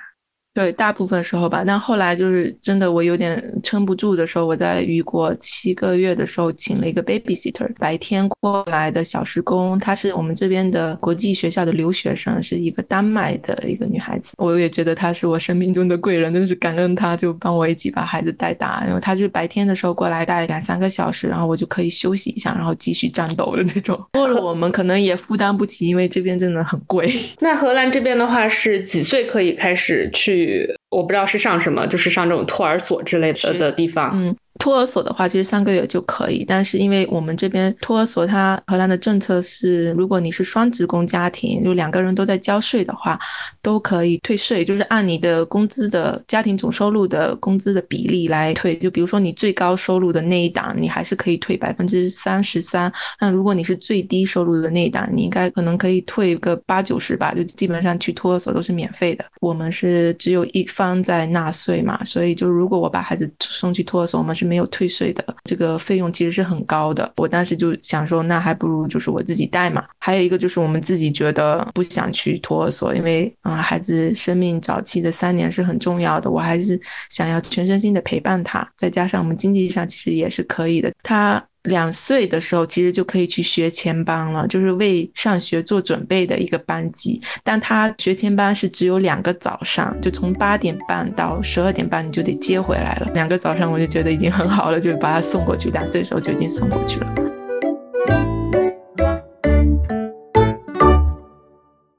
[0.59, 23.97] 对，大部分时候吧，但后来就是真的，我有点撑不住的时候，我在雨国七个月的时候，请了一个 babysitter，白天过来的小时工，她是我们这边的国际学校的留学生，是一个丹麦的一个女孩子，我也觉得她是我生命中的贵人，真是感恩她，就帮我一起把孩子带大，因为她是白天的时候过来带两三个小时，然后我就可以休息一下，然后继续战斗的那种。
[24.13, 27.09] 过了我们可能也负担不起，因为这边真的很贵。
[27.39, 30.48] 那荷兰这边的话是几岁可以开始去？
[30.91, 34.11] 我不知道是上什么，就是上这种托儿所之类的的地方。
[34.15, 34.37] 嗯。
[34.59, 43.19] 托儿所的话，其实三个月就可以，但是因为我们这边托儿所，它荷兰的政策是，如果你是双职工家庭，就两个人都在交税的话，
[43.63, 48.77] 都可以退税，就是按你的工资的家庭总收入的工资的比例来退。
[48.77, 52.93] 就比如说你最高收入的那一档，你还是可以退百分之三十三。
[53.21, 57.33] 那如果你是最低收入的那一档，你应该可能可以退个八九十吧。
[57.33, 59.25] 就基本上去托儿所都是免费的。
[59.41, 64.48] 我们是只有一方在纳税嘛，所以就如果我把孩子送去托儿所，我们是。
[64.49, 69.85] 没有退税的这个费用其实是很高的，我当时就想说，那还不如就是我自己带嘛。
[69.99, 76.81] 还有一个就是我们自己觉得不想去托儿所，因为啊孩子生命早期的三年是很重要的，我还是
[77.11, 78.67] 想要全身心的陪伴他。
[78.77, 81.45] 再加上我们经济上其实也是可以的，他。
[81.65, 87.21] 两岁的时候，其实就可以去学前班了，就是为上学做准备的一个班级。
[87.43, 93.11] 但他学前班是只有两个早上，就从八点半到十二点半，你就得接回来了。
[93.13, 95.71] 两个早上，我就觉得已经很好了，就把他送过去。
[95.71, 97.38] 两岁的时候就已经送过去了。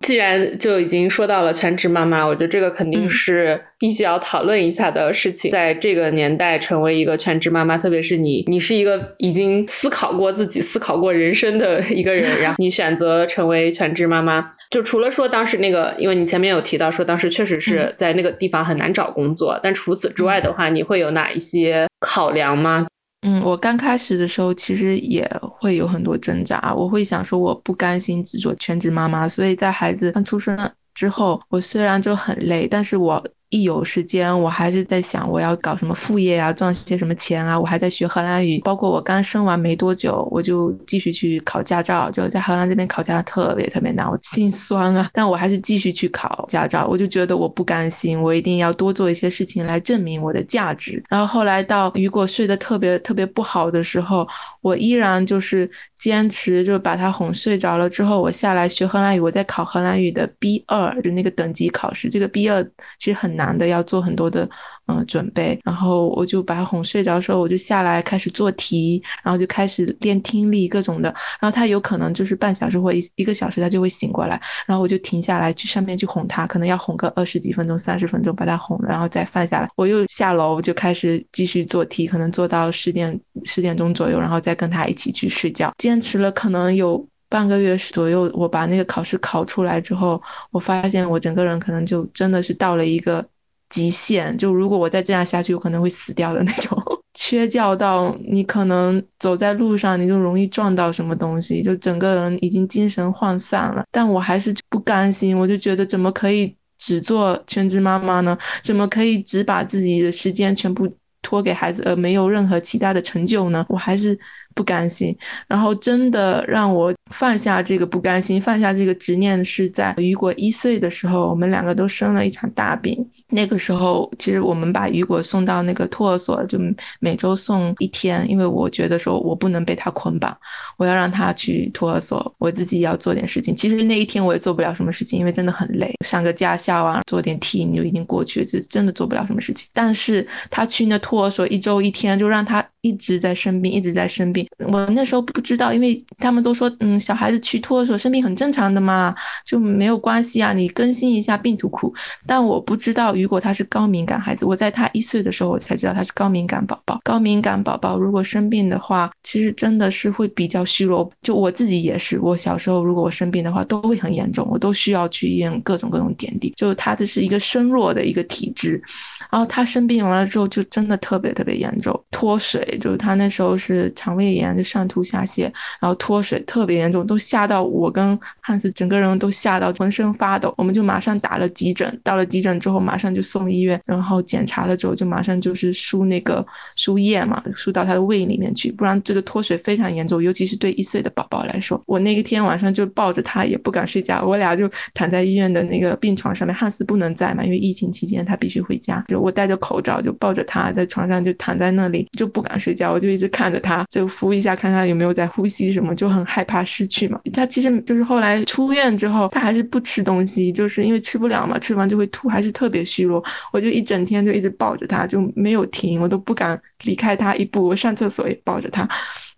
[0.09, 5.51] 既然就已经说到了全职妈妈，我觉得这个肯定是必须要讨论一下的事情。
[5.51, 22.83] 在这个年代，成为一个全职妈妈，特别是你，你是一个已经思考过自己、思考过人生的一个人，然后你选择成为全职妈妈，就除了说当时那个，因为你前面有提到说当时确实是在那个地方很难找工作，但除此之外的话，你会有哪一些考量吗？
[23.21, 25.29] 嗯，我刚开始的时候其实也
[25.60, 30.58] 会有很多挣扎，我会想说我不甘心只做全职妈妈，所以在孩子刚出生
[30.93, 33.23] 之后，我虽然就很累，但是我。
[33.49, 37.59] 一有时间，我还是在想我要搞什么副业啊，赚些什么钱啊。
[37.59, 42.12] 我还在学荷兰语，包括我刚生完没多久，我就继续去考驾照。
[42.12, 45.09] 就在荷兰这边考驾照特别特别难，我心酸啊。
[45.12, 51.03] 但我还是继续去考驾照，我就觉得我不甘心，我一定要多做一些事情来证明我的价值。
[51.09, 54.27] 然后后来到雨果睡得特别特别不好的时候，
[54.62, 62.07] 我依然就是坚持，就把他哄睡着了之后，我下来学荷兰语，我在考荷兰语的 B 二，就那个等级考试。
[62.12, 62.63] 这个 B 二
[62.99, 63.38] 其实很。
[63.39, 64.47] 难的要做很多的
[64.88, 71.10] 嗯准备，然后我就把他哄睡着的时候，我就下来开始做题，然后就开始练听力各种的。
[71.39, 79.69] 然后他有可能就是半小时或一一个小时，他就会醒过来，然后我就停下来去上面去哄他，可能要哄个二十几分钟、三十分钟把他哄了，然后再放下来。
[79.75, 85.73] 我又下楼就开始继续做题，可能做到十点十点钟左右，然后再跟他一起去睡觉。
[85.78, 87.08] 坚持了可能有。
[87.29, 93.23] 半个月左右，我把那个考试考出来之后，我发现我整个人可能就真的是到了一个
[93.69, 94.35] 极限。
[94.35, 96.81] 就如果我再这样下去，我可能会死掉的那种，
[97.13, 103.83] 缺觉到你可能走在路上你就容易撞到什么东西，就整个人已经精神涣散了。
[103.91, 108.35] 但我还是不甘心，我就觉得怎么可以只做全职妈妈呢？
[108.63, 113.63] 怎么可以只把自己的时间全部托给孩子，而没有任何其他的成就呢？
[113.69, 114.19] 我还是。
[114.59, 115.17] 不甘心，
[115.47, 122.93] 然后真的让我放下这个不甘心，放下这个执念，是在雨果一岁的时候，我们两个都生了一场大病。
[123.29, 126.59] 那个时候，其实我们把雨果送到那个托儿所，就
[126.99, 130.37] 每周送一天，因为我觉得说我不能被他捆绑，
[130.75, 133.55] 我要让他去托儿所，我自己要做点事情。
[133.55, 139.69] 其实那一天我也做不了什么事情，因为真的很累，上个驾校啊，做点题你就已经过去了，就真的做不了什么事情。
[139.71, 142.59] 但是他去那托儿所一周一天，就让他。
[142.81, 144.47] 一直在生病，一直在生病。
[144.71, 149.13] 我那时候不知道，因为他们都说，嗯，小孩子去托儿所生病很正常的嘛，
[149.45, 150.53] 就没有关系啊。
[150.53, 151.93] 你更新一下病毒库。
[152.25, 156.99] 但我不知道，如果他是高敏感孩子，我在他一岁的时候我才知道他是高敏感宝宝。
[157.03, 161.11] 高敏感宝宝如果生病的话，其实真的是会比较虚弱。
[161.21, 166.53] 就我自己也是，我小时候如果我生病的话，都会很严重，我都需要去医院各种各种点滴。
[166.55, 168.81] 就他这是一个身弱的一个体质。
[169.29, 175.43] 然后他生病完了之后，就真的特别特别严重，脱水，就是他那时候是肠胃炎，就上吐下泻，
[175.79, 180.53] 然后脱水特别严重，都吓到我跟汉斯整个人都吓到浑身发抖。
[180.57, 191.79] 我们就马上打了急诊，到了急诊之后马上就送医院，然后检查了之后就马上就是输那个输液嘛，输到他的胃里面去，不然这个脱水非常严重，尤其是对一岁的宝宝来说。
[191.85, 199.18] 我那个天晚上就抱着他也不敢睡觉，我俩就躺在医院的那个病床上面，汉斯不能在嘛，因为疫情期间他必须回家，就。
[199.19, 207.19] 我戴着口罩就抱着他在床上就躺在那里就不敢睡觉，我就一直看着他，就扶一下看他有没有在呼吸什么，就很害怕失去嘛。
[207.34, 213.23] 他其实就是后来出院之后，他还是不吃东西，就是因为吃不了嘛，吃完就会吐，还是特别虚弱。
[213.51, 217.65] 我就一整天就一直抱着他，就没有停，我都不敢离开他一步。
[217.65, 218.88] 我上厕所也抱着他，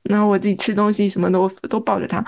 [0.03, 2.23] 然后我自己吃东西什么的我都抱着他。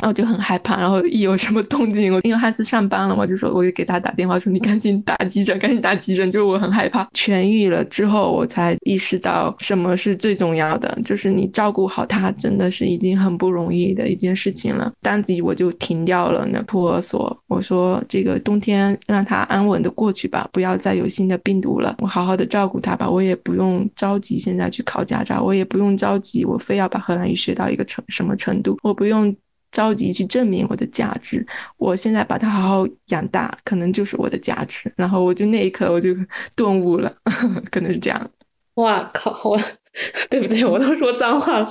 [0.00, 7.04] 然后就很害怕，然后一有什么动静，我 因为汉斯上班了嘛，就说我就给他打电话说你赶紧打急诊，赶紧打急诊，就是我很害怕。
[7.12, 14.90] 痊愈了之后，我才意识到什么是最重要的，就是你照顾好他，真的是已经很不容易的一件事情了。
[15.02, 29.36] 当即我就停掉了那托儿所，我说这个冬天让他安稳的过去吧，不要再有新的病毒了，我好好的照顾他吧，我也不用着急现在去考驾照，我也不用着急，我非要把荷兰语学到一个程什么程度，我不用。
[29.70, 31.46] 着急去证明我的价值，
[31.78, 34.92] 我现在把它好好养大，可能就是我的价值。
[34.96, 36.14] 然后我就那一刻我就
[36.56, 37.12] 顿悟了，
[37.70, 38.30] 可能是这样。
[38.74, 39.38] 哇靠！
[39.44, 39.60] 我
[40.30, 40.64] 对不对？
[40.64, 41.70] 我都说脏话了，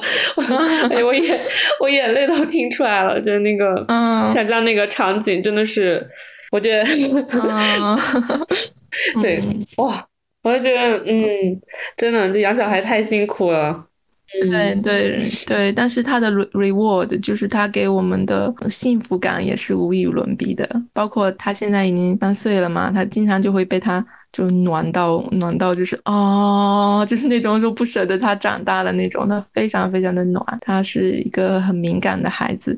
[0.92, 1.40] 哎，我眼
[1.80, 3.86] 我眼泪都听出来了，就是那个
[4.32, 6.06] 想象那个场景，真的是，
[6.52, 6.86] 我觉得，
[9.22, 9.40] 对，
[9.78, 10.06] 哇，
[10.44, 11.24] 我就觉得，嗯，
[11.96, 13.86] 真的，这养小孩太辛苦了。
[14.42, 20.70] 对对对，但是他的 reward 就是他给我们的幸福感也是无与伦比的。
[20.94, 30.46] 包括他现在已经三岁了嘛，他经常就会被他就暖到暖到，就是哦， 就是那种就不舍得他长大的那种，他非常非常的暖。
[30.62, 32.78] 他是一个很敏感的孩子。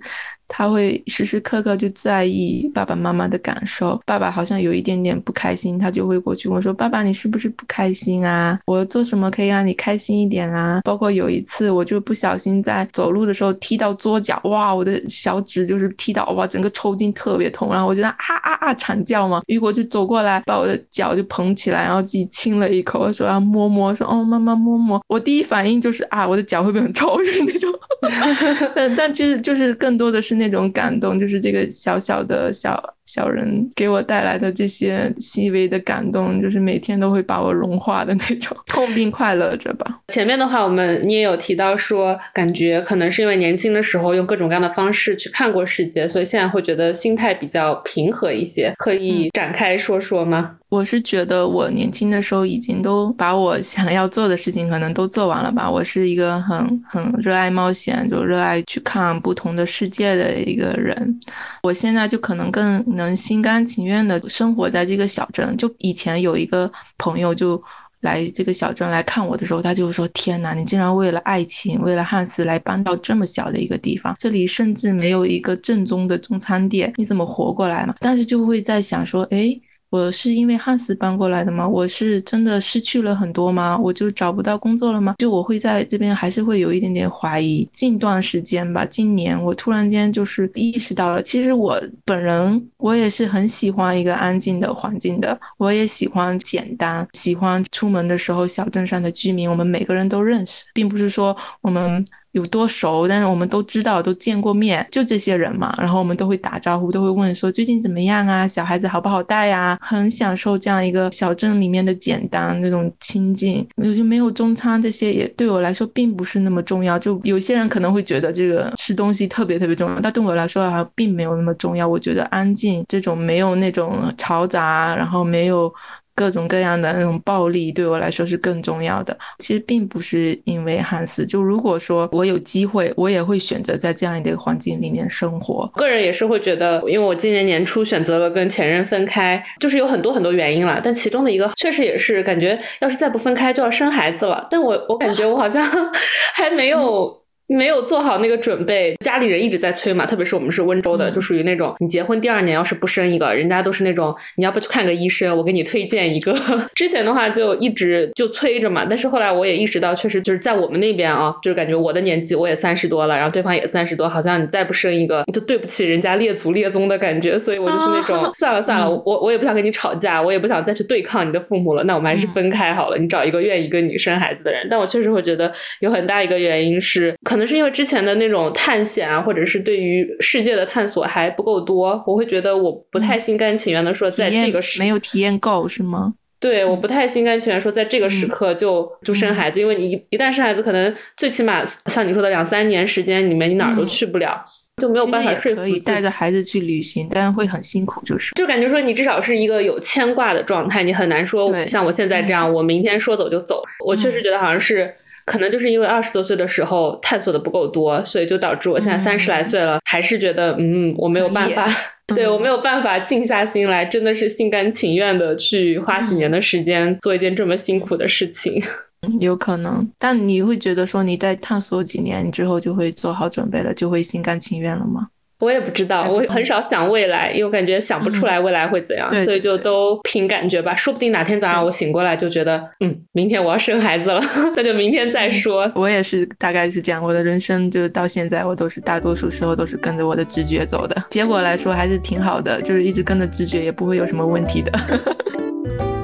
[0.54, 3.98] 他会时时刻刻就在意爸爸妈妈的感受。
[4.06, 8.60] 爸爸好像有一点点不开心，他就会过去问说：“爸爸，你是不是不开心啊？
[8.66, 19.42] 我做什么可以让你开心一点啊？”包括有一次，我就不小心在走路的时候踢到桌角，哇，我的小指就是踢到，哇，整个抽筋特别痛，然后我就啊啊啊惨叫嘛。
[19.48, 25.02] 雨果就走过来，把我的脚就捧起来，然后自己亲了一口，说要摸摸，说哦妈妈摸摸。
[25.08, 27.16] 我第一反应就是啊，我的脚会不会很臭？
[27.24, 27.72] 就是那种。
[28.76, 40.00] 但但其实就是更多的是那种感动，就是这个小小的小小人给我带来的这些细微的感动，就是每天都会把我融化的那种，痛并快乐着吧。
[40.08, 48.74] 前面的话，我们你也有提到说，感觉可能是因为年轻的时候用各种各样的方式去看过世界，所以现在会觉得心态比较平和一些。
[48.78, 50.52] 可以展开说说吗？
[50.70, 55.70] 我是觉得我年轻的时候已经都把我想要做的事情可能都做完了吧。
[55.70, 61.20] 我是一个很很热爱冒险，就热爱去看不同的世界的一个人。
[61.64, 65.56] 我现在就可能更能心甘情愿的生活在这个小镇。
[65.58, 67.62] 就以前有一个朋友就
[68.02, 79.60] 来这个小镇来看我的时候，他就说：“天哪，你竟然为了爱情，为了汉斯来搬到这么小的一个地方，这里甚至没有一个正宗的中餐店，你怎么活过来嘛？”但是就会在想说：“哎。”
[79.92, 81.68] 我是因为汉斯搬过来的吗？
[81.68, 83.78] 我是真的失去了很多吗？
[83.78, 85.16] 我就找不到工作了吗？
[85.18, 87.68] 就我会在这边还是会有一点点怀疑。
[87.74, 102.06] 近段时间吧，今年我突然间就是意识到了，其实我本人我也是很喜欢一个安静的环境的，我也喜欢简单，喜欢出门的时候小镇上的居民我们每个人都认识，并不是说我们。
[102.32, 105.74] 有多熟，但是我们都知道，都见过面，就这些人嘛。
[105.78, 108.48] 然后我们都会打招呼，都会问说最近怎么样啊？
[108.48, 109.78] 小孩子好不好带呀？
[109.82, 113.68] 很享受这样一个小镇里面的简单那种亲近。
[113.76, 116.98] 我就没有中餐这些也对我来说并不是那么重要。
[116.98, 121.88] 就有些人可能会觉得这个吃东西特别特别重要，但对我来说好像并没有那么重要。
[121.88, 125.74] 我觉得安静，这种没有那种嘈杂，然后没有。
[126.16, 129.18] 各种各样的那种暴力对我来说是更重要的。
[129.40, 135.66] 其实并不是因为汉斯，就如果说我有机会，我也会选择在这样一个环境里面生活。
[135.76, 140.82] 个人也是会觉得，因为我今年年初选择了跟前任分开，就是有很多很多原因了。
[140.84, 144.46] 但其中的一个确实也是感觉，要是再不分开就要生孩子了。
[144.50, 145.64] 但我我感觉我好像
[146.36, 147.21] 还没有。
[147.56, 156.34] 没有做好那个准备，家里人一直在催嘛，特别是我们是温州的，就属于那种你结婚第二年要是不生一个，人家都是那种你要不去看个医生，我给你推荐一个。
[156.76, 174.66] 之前的话就一直就催着嘛，但是后来我也意识到，确实就是在我们那边啊，就是感觉我的年纪我也三十多了，然后对方也三十多，好像你再不生一个，你就对不起人家列祖列宗的感觉，所以我就是那种算了 算了，我我也不想跟你吵架，我也不想再去对抗你的父母了，那我们还是分开好了，你找一个愿意跟你生孩子的人。
[174.70, 178.12] 但我确实会觉得有很大一个原因是，可能是因为之前的。
[178.22, 186.14] 那种探险啊，或者是对于世界的探索还不够多，我会觉得我不太心甘情愿的说，在这个时没有体验够是吗？
[186.40, 194.40] 对，我不太心甘情愿说，在这个时刻就就生孩子，因为你一旦生孩子，可能最起码像你说的两三年时间里面，你哪儿都去不了，
[194.78, 195.62] 就没有办法说服。
[195.62, 203.64] 可以带着孩子去旅行，但是会很辛苦，就是就感觉说你至少是一个有牵挂的状态，你很难说像我现在这样，我明天说走就走。
[203.84, 204.94] 我确实觉得好像是。
[205.26, 211.68] 可能就是因为二十多岁的时候探索的不够多，所以就导致我现在三十来岁了，还是觉得嗯，我没有办法，
[212.16, 218.62] 对我没有办法静下心来，真的是心甘情愿的去花几年的时间做一件这么辛苦的事情。
[219.20, 225.08] 有可能，但你会觉得说你在探索几年之后就会做好准备了，就会心甘情愿了吗？
[225.42, 230.76] 我也不知道，我很少想未来，因为我感觉想不出来未来会怎样，所以就都凭感觉吧。
[230.76, 234.22] 说不定哪天早上我醒过来就觉得，嗯，明天我要生孩子了，
[234.56, 235.70] 那就明天再说。
[235.76, 237.04] 我也是，大概是这样。
[237.04, 244.72] 我的人生就到现在，我都是大多数时候都是跟着我的直觉走的，结果来说还是挺好的，就是一直跟着直觉也不会有什么问题的。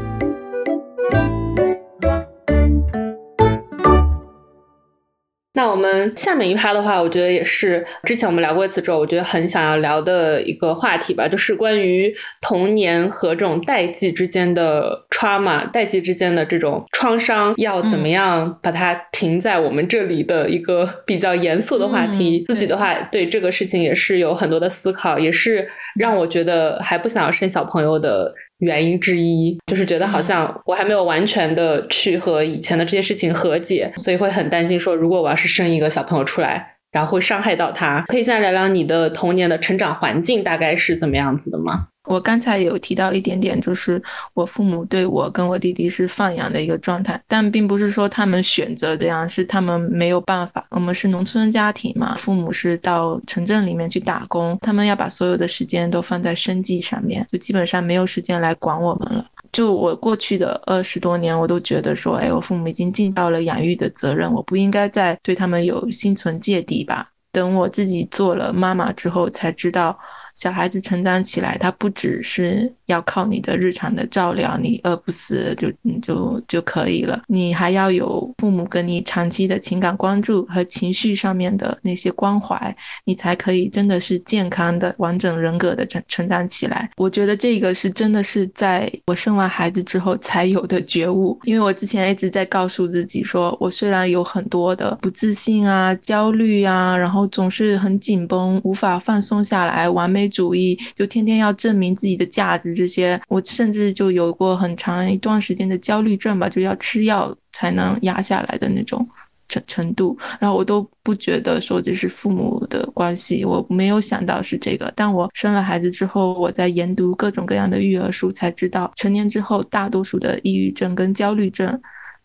[5.57, 22.45] 那我们下面一趴的话，我觉得也是之前我们聊过一次之后，我觉得很想要聊的一个话题吧，就是关于童年和这种代际之间的 trauma，代际之间的这种创伤，要怎么样把它停在我们这里的一个比较严肃的话题。
[22.47, 25.65] 自己的话，对这个事情也是有很多的思考，也是
[25.99, 28.31] 让我觉得还不想要生小朋友的。
[28.59, 38.03] 原因之一就是觉得好像我还没有完全的去和以前的这些事情和解，所以会很担心说，如果我要是生一个小朋友出来，然后会伤害到他。
[38.07, 41.87] 可以现在聊聊你的童年的成长环境大概是怎么样子的吗？
[42.07, 44.01] 我刚才有提到一点点，就是
[44.33, 50.65] 我父母对我跟我弟弟是放养的一个状态，但并不是说他们选择这样，是他们没有办法。
[50.69, 59.25] 我们是农村家庭嘛，父母是到城镇里面去打工，他们要把所有的时间都放在生计上面，就基本上没有时间来管我们了。
[59.57, 67.09] 就我过去的二十多年，我都觉得说，哎，我父母已经尽到了养育的责任，我不应该再对他们有心存芥蒂吧。
[67.31, 69.97] 等我自己做了妈妈之后，才知道。
[70.37, 77.19] 小孩子成长起来，他不只是要靠你的日常的照料，你饿不死就你就就可以了。
[77.27, 82.73] 你还要有父母跟你长期的情感关注和情绪上面的那些关怀，
[83.03, 86.87] 你才可以真的是健康的、完整人格的成成长起来。
[86.97, 100.26] 我觉得这个是真的是在我生完孩子之后才有的觉悟，因为我之前一直在告诉自己说，我虽然有很多的不自信啊、焦虑啊，然后总是很紧绷，无法放松下来，完美。
[100.27, 109.07] 主义就天天要证明自己的价值，这些我甚至就有过很长一段时间的焦虑症吧，就要吃药才能压下来的那种
[109.47, 110.17] 程程度。
[110.39, 114.91] 然后我都不觉得说这是父母的关系，我没有想到是这个。
[114.95, 121.79] 但我生了孩子之后，我在研读各种各样的育儿书，才知道成年之后大多数的抑郁症跟焦虑症，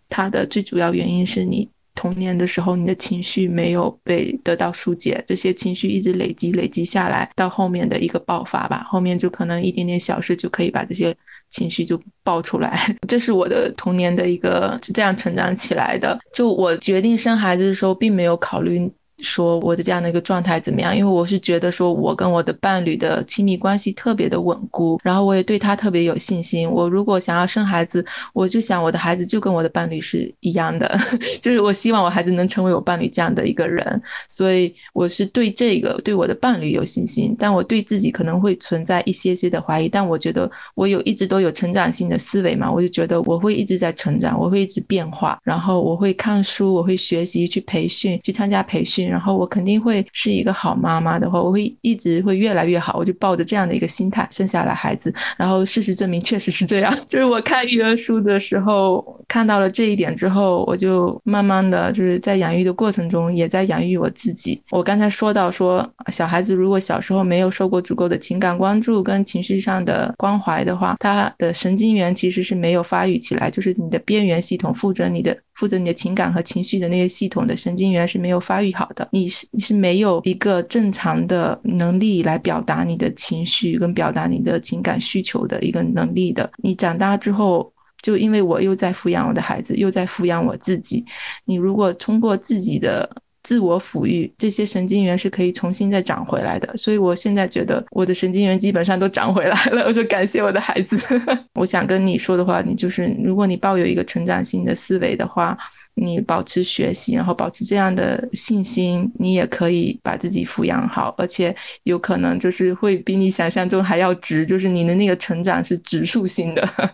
[0.09, 1.69] 它的最主要原因是你。
[2.03, 11.15] 童年的时候，你的情绪没有被得到疏解，这些情绪一直累积累积下来，到后面的一个爆发吧，后面就可能一点点小事就可以把这些
[11.49, 12.77] 情绪就爆出来。
[13.07, 16.19] 这是我的童年的一个是这样成长起来的。
[16.35, 18.91] 就我决定生孩子的时候，并没有考虑。
[19.23, 20.97] 说我的这样的一个状态怎么样？
[20.97, 26.69] 因为我是觉得说我跟我的伴侣的亲密关系特别的稳固，然后我也对他特别有信心。
[26.69, 30.99] 我如果想要生孩子，我就想我的孩子就跟我的伴侣是一样的，
[31.41, 34.03] 就是我希望我孩子能成为我伴侣这样的一个人。
[34.29, 39.89] 所以我是对这个对我的伴侣有信心，但我对自己可能会存在一些些的怀疑。
[39.89, 49.12] 但我觉得我有一直都有成长性的思维嘛，我就觉得我会一直在成长，我会一直变化，然后我会看书，我会学习，去培训，去参加培训。
[49.13, 52.97] 然后我肯定会是一个好妈妈的话，我会一直会越来越好。
[52.99, 56.93] 我就抱着这样的一个心态生下来孩子，然后事实证明确实是这样。
[57.11, 64.61] 就是我看育儿书的时候看到了这一点之后，我就慢慢的就是在养育的过程中也在养育我自己。
[64.71, 75.37] 我刚才说到说小孩子如果小时候没有受过足够的情感关注跟情绪上的关怀的话，他的神经元其实是没有发育起来，就是你的边缘系统负责你的。
[75.55, 86.51] 负责你的情感和情绪的那些系统的神经元是没有发育好的，你是你是没有一个正常的能力来表达你的情绪跟表达你的情感需求的一个能力的。
[86.63, 87.73] 你长大之后，
[88.03, 91.05] 就因为我又在抚养我的孩子，又在抚养我自己，
[91.45, 93.09] 你如果通过自己的。
[93.45, 99.83] 自我抚育，这些神经元是可以重新再长回来的，所以我现在觉得我的神经元基本上都长回来了。
[99.89, 100.97] 我说感谢我的孩子。
[101.55, 105.59] 我想跟你说的话，你就是，如果你抱有一个成长性的思维的话，
[105.95, 116.93] 你保持学习，然后保持这样的信心，你也可以把自己抚养好，而且有可能就是会比你想象中还要直，就是你的那个成长是指数性的， 而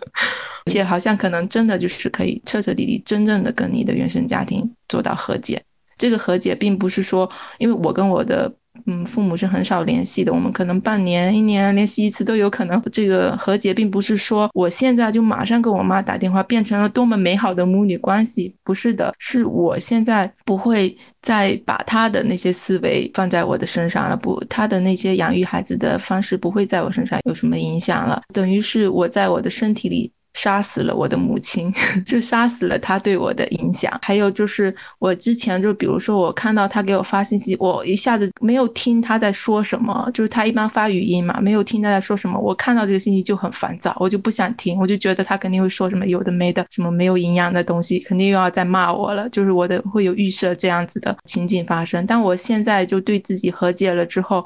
[0.66, 5.62] 且好像可能真的就是可以彻彻底底、真正的跟你的原生家庭做到和解。
[5.96, 7.28] 这个和解并不是说，
[7.58, 8.52] 因为我跟我的
[8.86, 12.82] 嗯父母是很少联系的，我们可能半年、一年联系一次都有可能。
[12.92, 30.12] 这个和解并不是说我现在就马上跟我妈打电话，变成了多么美好的母女关系，不是的，是我现在不会再把他的那些思维放在我的身上了，不，他的那些养育孩子的方式不会在我身上有什么影响了，等于是我在我的身体里。
[30.34, 31.72] 杀死了我的母亲，
[32.06, 33.92] 就杀死了他对我的影响。
[34.02, 40.08] 还有就是，我之前就比如说，我看到他给我发信息，我一下子没有听他在说什么。
[40.14, 42.38] 就是他一般发语音嘛，没有听他在说什么。
[42.38, 49.28] 我看到这个信息就很烦躁，我就不想听，我就觉得他肯定会说什么有的没的，什么没有营养的东西，肯定又要再骂我了。
[49.30, 52.06] 就是我的会有预设这样子的情景发生。
[52.06, 54.44] 但我现在就对自己和解了之后。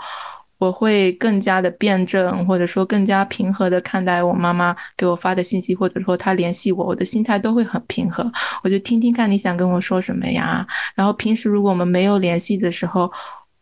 [0.63, 8.31] 我会更加的辩证，或者说更加平和的看待我妈妈给我发的信息，或者说她联系我，我的心态都会很平和。
[8.63, 10.65] 我就听听看你想跟我说什么呀。
[10.95, 13.11] 然后平时如果我们没有联系的时候，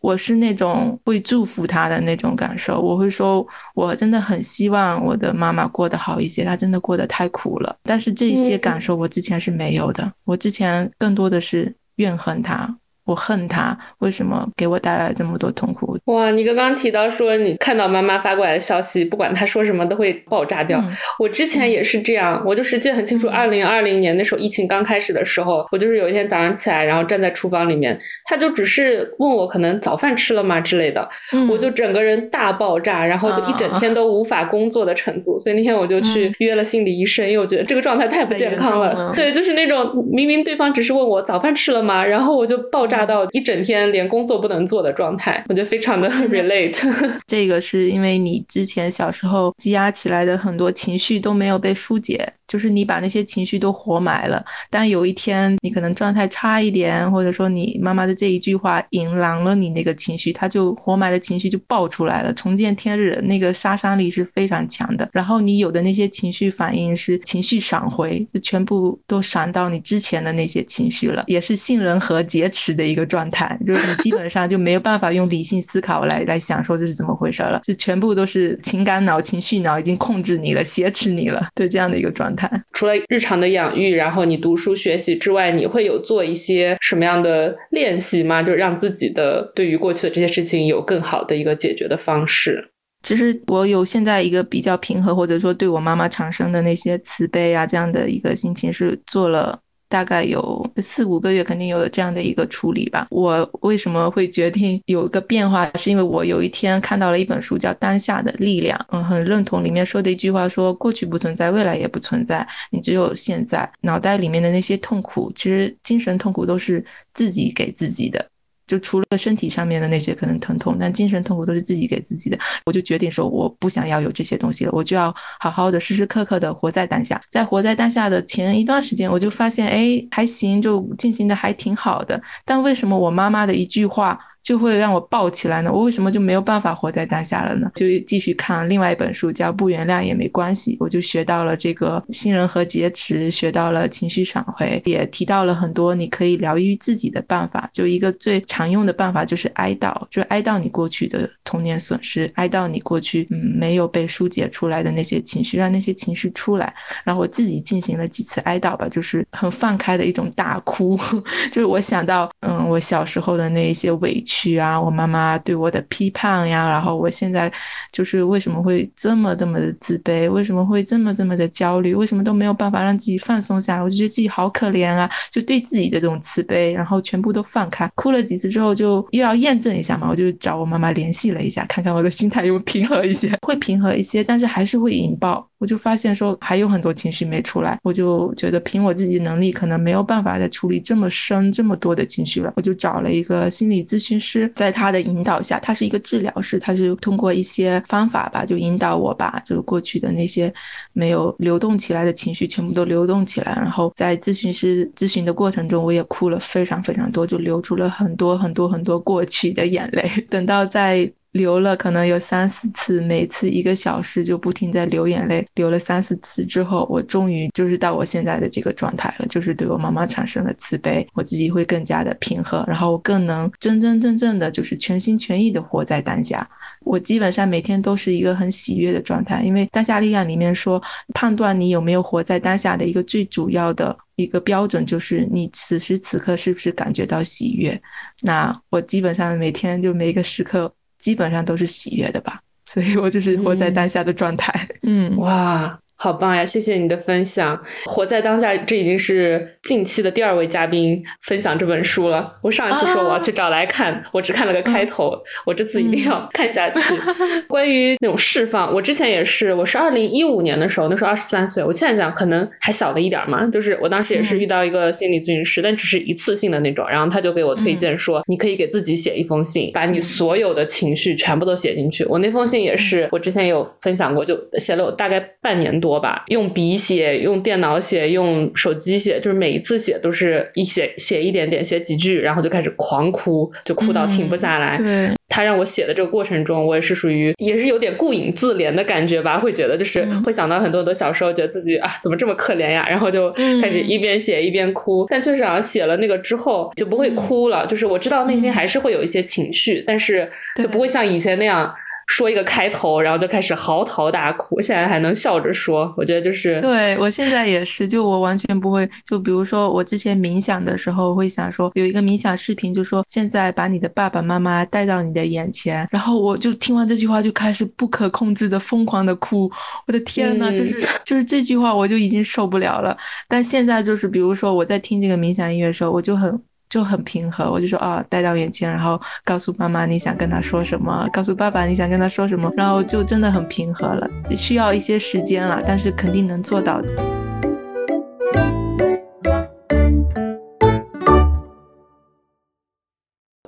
[0.00, 2.78] 我是那种会祝福她的那种感受。
[2.78, 7.74] 我会说，我真的很希望我的妈妈过得好一些，她真的过得太苦了。
[7.84, 12.76] 但是这些感受我之前是没有的，我之前更多的是怨恨她。
[13.10, 15.98] 我恨他，为什么给我带来这么多痛苦？
[16.04, 20.80] 哇，你刚刚提到说你看到妈妈发过来的消息，不管她说什么都会爆炸掉。
[21.18, 31.08] 我之前也是这样，我就是记得很清楚，二零二零年那时候疫情刚开始的时候，我就是有一天早上起来，然后站在厨房里面，他就只是问我可能早饭吃了吗之类的，
[31.50, 35.36] 我就整个人大爆炸，然后就一整天 都无法工作的程度。
[35.36, 39.12] 所以那天我就去约了心理医生，因为我觉得这个状态太不健康了。
[39.16, 46.80] 对，就是那种明明对方只是问我早饭吃了吗，然后我就爆炸到一整天连工作不能做的状态，我觉得非常的 relate。
[47.26, 52.32] 这个是因为你之前小时候积压起来的很多情绪都没有被疏解。
[52.50, 65.08] 就是你把那些情绪都活埋了，但有一天你可能状态差一点，或者说你妈妈的这一句话引狼了你那个情绪，它就活埋的情绪就爆出来了，重见天日，那个杀伤力是非常强的。
[65.12, 82.39] 然后你有的那些情绪反应是情绪闪回，就全部都闪到你之前的那些情绪了，也是杏仁核劫持的一个状态，就是你基本上就没有办法用理性思考来来想说这是怎么回事了，就全部都是情感脑、情绪脑已经控制你了，挟持你了，对这样的一个状态。
[82.72, 88.42] 除了日常的养育，然后你读书学习之外，你会有做一些什么样的练习吗？
[88.42, 92.70] 就是让自己的对于过去的这些事情有更好的一个解决的方式。
[93.02, 99.58] 其实我有现在一个比较平和，或者说对我妈妈产生的那些慈悲啊，这样的一个心情是做了。
[99.90, 103.08] 大概有四五个月，肯定有这样的一个处理吧。
[103.10, 113.68] 我为什么会决定有一个变化，是因为我有一天看到了一本书，叫《当下的力量》，嗯，很认同里面说的一句话，说过去不存在，未来也不存在，你只有现在。
[113.80, 118.24] 脑袋里面的那些痛苦，其实精神痛苦都是自己给自己的。
[118.70, 122.38] 就除了身体上面的那些可能疼痛，但精神痛苦都是自己给自己的。
[122.64, 127.20] 我就决定说，我不想要有这些东西了，我就要好好的、时时刻刻的活在当下。
[127.30, 132.22] 在活在当下的前一段时间，我就发现，哎，还行，就进行的还挺好的。
[132.44, 134.16] 但为什么我妈妈的一句话？
[134.42, 135.70] 就会让我抱起来呢？
[135.72, 137.70] 我为什么就没有办法活在当下了呢？
[137.74, 147.68] 就继续看另外一本书，叫《不原谅也没关系》，我就学到了这个信任和劫持，学到了情绪闪回，也提到了很多你可以疗愈自己的办法。
[147.72, 156.74] 就一个最常用的办法就是哀悼，就哀悼你过去的童年损失，哀悼你过去嗯没有被疏解出来的那些情绪，让那些情绪出来。
[157.04, 160.98] 然后我自己进行了几次哀悼吧，就是很放开的一种大哭，
[161.52, 164.29] 就是我想到嗯我小时候的那一些委屈。
[164.30, 164.80] 去啊！
[164.80, 167.52] 我妈妈对我的批判呀，然后我现在
[167.90, 170.30] 就是为什么会这么这么的自卑？
[170.30, 171.92] 为什么会这么这么的焦虑？
[171.92, 173.82] 为什么都没有办法让自己放松下来？
[173.82, 175.10] 我就觉得自己好可怜啊！
[175.32, 177.90] 就对自己的这种慈悲，然后全部都放开。
[177.96, 185.49] 哭了几次之后，就又要验证一下嘛，我就找我妈妈联系了一下，看看我的心态有没有平和一些， 会平和一些，但是还是会引爆。
[185.60, 192.50] 我就发现说还有很多情绪没出来，我就觉得凭我自己能力可能没有办法再处理这么深这么多的情绪了。
[192.56, 200.52] 我就找了一个心理咨询师，在他的引导下，他是一个治疗师，他是通过一些方法吧，就引导我把就是过去的那些
[200.94, 203.52] 没有流动起来的情绪全部都流动起来。
[203.56, 210.10] 然后在咨询师咨询的过程中，我也哭了非常非常多，就流出了很多很多很多过去的眼泪。
[210.30, 226.48] 等到在流了可能有三四次，每次一个小时就不停在流眼泪，流了三四次之后，我终于就是到我现在的这个状态了，就是对我妈妈产生了慈悲，我自己会更加的平和，然后我更能真真正正的就是全心全意的活在当下。
[226.80, 230.82] 我基本上每天都是一个很喜悦的状态，因为当下力量里面说，
[231.14, 237.80] 判断你有没有活在当下的一个最主要的一个标准就是你此时此刻是不是感觉到喜悦。
[238.22, 240.72] 那我基本上每天就每一个时刻。
[241.00, 244.68] 基本上都是喜悦的吧，所以我就是活在当下的状态。
[244.82, 245.76] 嗯，哇。
[246.02, 246.42] 好棒呀！
[246.42, 247.60] 谢谢你的分享。
[247.84, 252.32] 活在当下，这已经是近期的第二位嘉宾分享这本书了。
[252.42, 255.12] 我上一次说我要去找来看，我只看了个开头，
[255.44, 256.80] 我这次一定要看下去。
[257.46, 261.62] 关于那种释放，我之前也是，我是二零一五年的时候，那时候二十三岁。
[261.62, 272.06] 我现在讲可能还小了一点嘛，就是我当时也是遇到一个心理咨询师，但只是一次性的那种，然后他就给我推荐说，你可以给自己写一封信，把你所有的情绪全部都写进去。
[272.06, 275.89] 我那封信也是，我之前也有分享过，就写了我大概半年多。
[275.90, 284.78] 多吧，用笔写，用电脑写，用手机写，就是每一次写都是一写写一点点，写几句，然后就开始狂哭，就哭到停不下来。
[284.78, 295.04] 对，他让我写的这个过程中，我也是属于也是有点顾影自怜的感觉吧，会觉得就是会想到很多很多小时候觉得自己啊怎么这么可怜呀，然后就开始一边写一边哭。
[295.10, 300.28] 但确实好像写了那个之后就不会哭了，就是我知道内心还是会有一些情绪，但是
[300.62, 301.74] 就不会像以前那样。
[302.10, 304.60] 说一个开头，然后就开始嚎啕大哭。
[304.60, 308.88] 现在还能笑着说，我觉得就是对我现在也是，就我完全不会。
[309.08, 319.48] 就比如说我之前冥想的时候，会想说有一个冥想视频，就说现在把你的爸爸妈妈带到你的眼前，然后我就听完这句话就开始不可控制的疯狂的哭。
[319.86, 322.96] 我的天呐，就是就是这句话我就已经受不了了。
[323.28, 326.42] 但现在就是比如说我在听这个冥想音乐的时候，我就很。
[326.70, 337.29] 就很平和，我就说啊，带到眼前，然后告诉妈妈你想跟他说什么，告诉爸爸你想跟他说什么，然后就真的很平和了，需要一些时间了，但是肯定能做到的。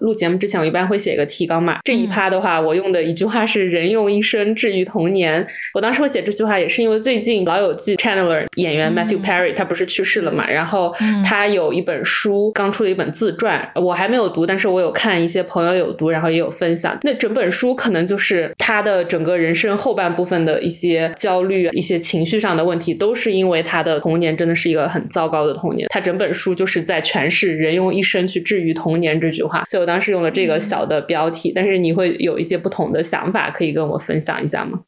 [0.03, 1.79] 录节目之前，我一般会写一个提纲嘛。
[1.85, 5.45] 这一趴的话，我用的一句话是“人用一生治愈童年”。
[5.73, 10.49] 我当时会写这句话，也是因为最近《老友记》Chandler 演员 Matthew Perry 他不是去世了嘛？
[10.51, 10.93] 然后
[11.25, 16.99] 他有一本书，刚出了一本自传，我还没有读，但是我有看一些朋友有读，然后也有分享。
[17.03, 25.87] 那整本书可能就是他的整个人生后半部分的一些焦虑、一些情绪上的问题，都是因为他的童年真的是一个很糟糕的童年。
[25.91, 29.65] 他整本书就是在诠释“人用一生去治愈童年”这句话。
[29.69, 34.80] 所以我当当时用了这个小的标题，但是你会有一些不同的想法，可以跟我分享一下吗？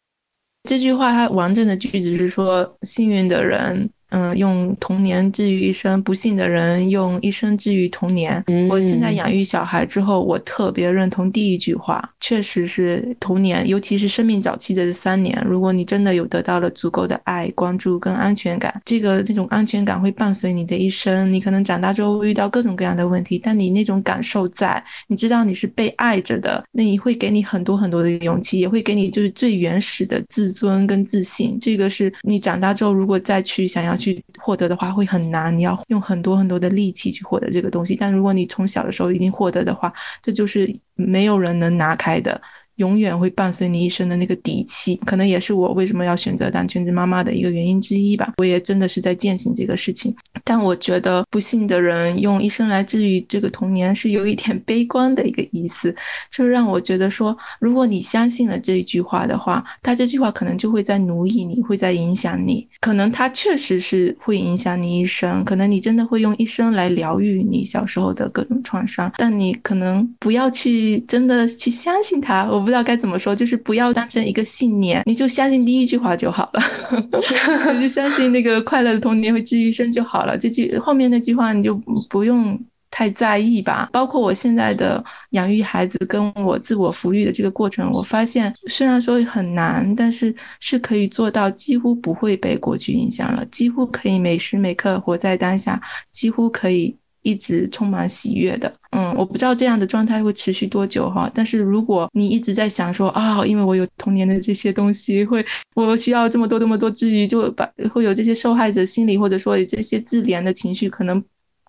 [0.66, 3.90] 这句话它完整的句子是说，幸运的人。
[4.14, 8.40] 嗯，用童年治愈一生，不幸的人用一生治愈童年。
[8.70, 21.32] 我现在养育小孩之后，我特别认同第一句话，确实是童年，尤其是生命早期的这三年，如果你真的有得到了足够的爱、关注跟安全感，这个那种安全感会伴随你的一生。
[21.32, 31.58] 你可能长大之后会遇到各种各样的问题，但你那种感受在，你知道你是被爱着的，那你会给你很多很多的勇气，也会给你就是最原始的自尊跟自信。
[31.60, 34.03] 这个是你长大之后如果再去想要去。
[34.04, 37.96] 去获得的话会很难，你要用很多很多的力气去获得这个东西。
[37.96, 39.92] 但如果你从小的时候已经获得的话，
[40.22, 42.40] 这就是没有人能拿开的。
[42.76, 48.32] 永远会伴随你一生的那个底气，可能也是我为什么要选择当全职妈妈的一个原因之一吧。
[48.38, 50.14] 我也真的是在践行这个事情。
[50.42, 55.94] 但我觉得不幸的人用一生来治愈这个童年，是有一点悲观的一个意思，
[56.30, 62.66] 就让我觉得说，如果你相信了这一句话的话，他这句话可能就会在奴役你，会在影响你。
[62.80, 69.12] 可能他确实是会影响你一生，可能你真的会用一生来疗愈你小时候的各种创伤。
[69.16, 72.50] 但你可能不要去真的去相信他。
[72.50, 72.63] 我。
[72.64, 76.62] 不知道该怎么说，就是不要当成一个信念，你就相信第一句话就好了，
[77.74, 80.36] 你就相信那个快乐的童年会治愈一生就好了。
[80.38, 81.74] 这句后面那句话你就
[82.08, 82.58] 不用
[82.90, 83.88] 太在意吧。
[83.92, 96.96] 包括我现在的养育孩子跟我自我抚育的这个过程，我发现虽然说很难，但是是可以做到几乎不会被过去影响了，几乎可以每时每刻活在当下，几乎可以。
[97.26, 101.30] 一直充满喜悦的，嗯，我不知道这样的状态会持续多久哈。
[101.34, 111.22] 但是如果你一直在想说啊，因为我有童年的这些东西，会我需要这么多这么多治愈，就把会有这些受害者心理或者说这些自怜的情绪，可能。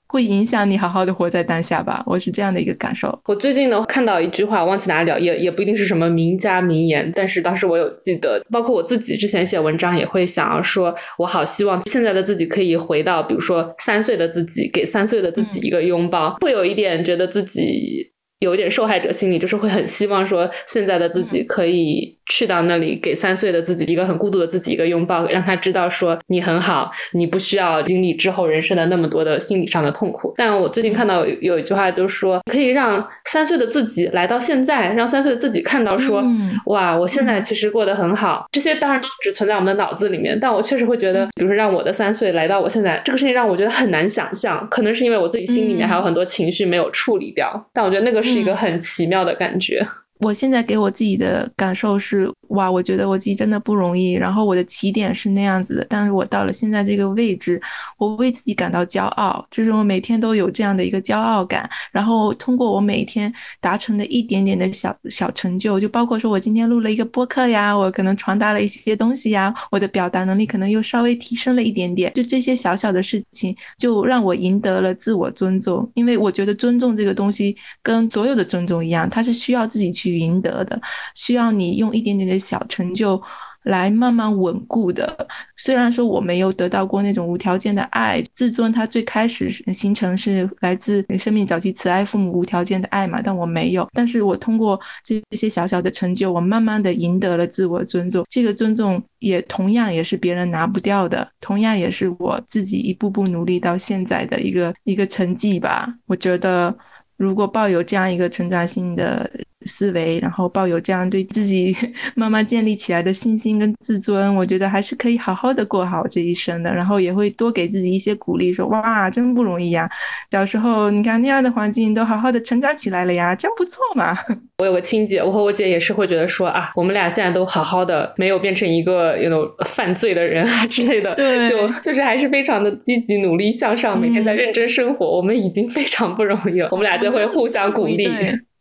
[0.07, 3.19] 会影响你好好的活在当下吧，我是这样的一个感受。
[3.25, 22.15] 我最近呢看到一句话，忘记哪里了，也也不一定是什么名家名言，但是当时我有记得，包括我自己之前写文章也会想要说，我好希望现在的自己可以回到，比如说三岁的自己，给三岁的自己一个拥抱，会有一点觉得自己有一点受害者心理，就是会很希望说现在的自己可以。
[22.27, 30.33] 去到那里，给三岁的自己一个很孤独的自己一个拥抱，让他知道说你很好，你不需要经历之后人生的那么多的心理上的痛苦。
[30.37, 36.23] 但我最近看到有一句话，就是说可以让三岁的自己来到现在，让三岁的自己看到说，
[36.65, 38.45] 哇，我现在其实过得很好。
[38.51, 44.67] 这些当然都只存在我们的脑子里面，但我确实会觉得，比如说让我的三岁来到我现在这个事情，让我觉得很难想象。
[44.69, 49.85] 可能是因为我自己心里面还有很多情绪没有处理掉，但我觉得那个是一个很奇妙的感觉。
[50.19, 54.13] 我现在给我自己的感受是，哇，我觉得我自己真的不容易。
[54.13, 57.61] 然后我的起点是那样子的，但是我到了现在这个位置，
[57.97, 61.69] 我为自己感到骄傲，就是我每天都有这样的一个骄傲感。
[61.91, 72.13] 然后通过我每天达成的一点点的小小成就，就包括说我今天录了一个播客呀，我可能传达了一些东西呀，我的表达能力可能又稍微提升了一点点。
[72.13, 75.91] 就这些小小的事情，就让我赢得了自我尊重。
[75.93, 77.53] 因为我觉得尊重这个东西
[77.83, 80.04] 跟所有的尊重一样，它是需要自己去。
[80.05, 80.79] 去赢得的，
[81.15, 83.21] 需要你用一点点的小成就，
[83.63, 85.27] 来慢慢稳固的。
[85.57, 93.87] 虽然说我没有得到过那种无条件的爱，自尊它最开始形成是来自生命早期慈爱父母无条件的爱嘛，但我没有。
[93.91, 98.23] 但是我通过这些小小的成就，我慢慢的赢得了自我尊重。
[98.29, 105.91] 这个尊重也同样也是别人拿不掉的，同样也是我自己一步步努力到现在的一个一个成绩吧。
[106.05, 106.75] 我觉得，
[107.17, 109.27] 如果抱有这样一个成长性的。
[109.65, 111.75] 思维，然后抱有这样对自己
[112.15, 116.73] 慢慢建立起来的信心跟自尊，我觉得还是可以好好的过好这一生的。
[116.73, 119.89] 然后也会多给自己一些鼓励，说哇，真不容易呀！
[120.31, 124.17] 小时候你看那样的环境，都好好的成长起来了呀，真不错嘛。
[124.59, 131.15] 我有个亲姐，我和我姐也是会觉得说啊，我们俩现在都好好的，没有变成一个有种犯罪的人啊之类的，
[131.49, 135.05] 就就是还是非常的积极努力向上，每天在认真生活。
[135.05, 138.09] 我们已经非常不容易了，我们俩就会互相鼓励。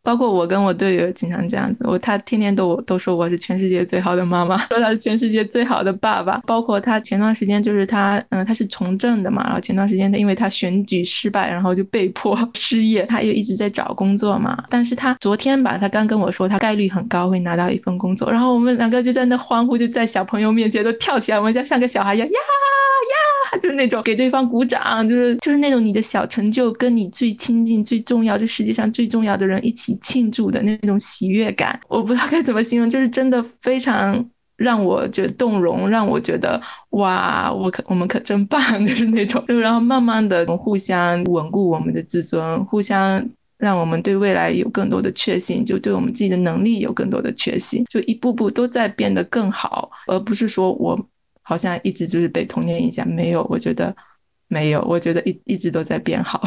[0.05, 6.37] 包括我跟我队友经常这样子，我他天天都都说我是全世界最好的妈妈，说他是全世界最好的爸爸。
[6.45, 14.63] 包括他前段时间就是他，嗯，他是从政的嘛，然后前段时间他因为他选举失败，然后就被迫 失业，他又一直在找工作嘛。
[14.69, 22.33] 但是他昨天吧，他刚跟我说他概率很高会拿到一份工作，然后我们两个就在那欢呼，就在小朋友面前都跳起来，我们家像个小孩一样呀
[23.51, 29.94] 呀，就是那种给对方鼓掌，就是就是那种你的小成就跟你最亲近、最重要、这世界上最重要的人一起。
[30.01, 34.23] 庆祝的那种喜悦感，我不知道该怎么形容，就是真的非常
[34.57, 43.23] 让我觉得动容，让我觉得哇，我可我们可真棒，就是那种，就 然后慢慢的互相稳固我们的自尊，互相
[43.57, 50.97] 让我们对未来有更多的确信，就对我们自己的能力有更多的确信，就一步步都在变得更好，而不是说我
[51.41, 53.95] 好像一直就是被童年影响，没有，我觉得
[54.47, 56.41] 没有，我觉得一一直都在变好。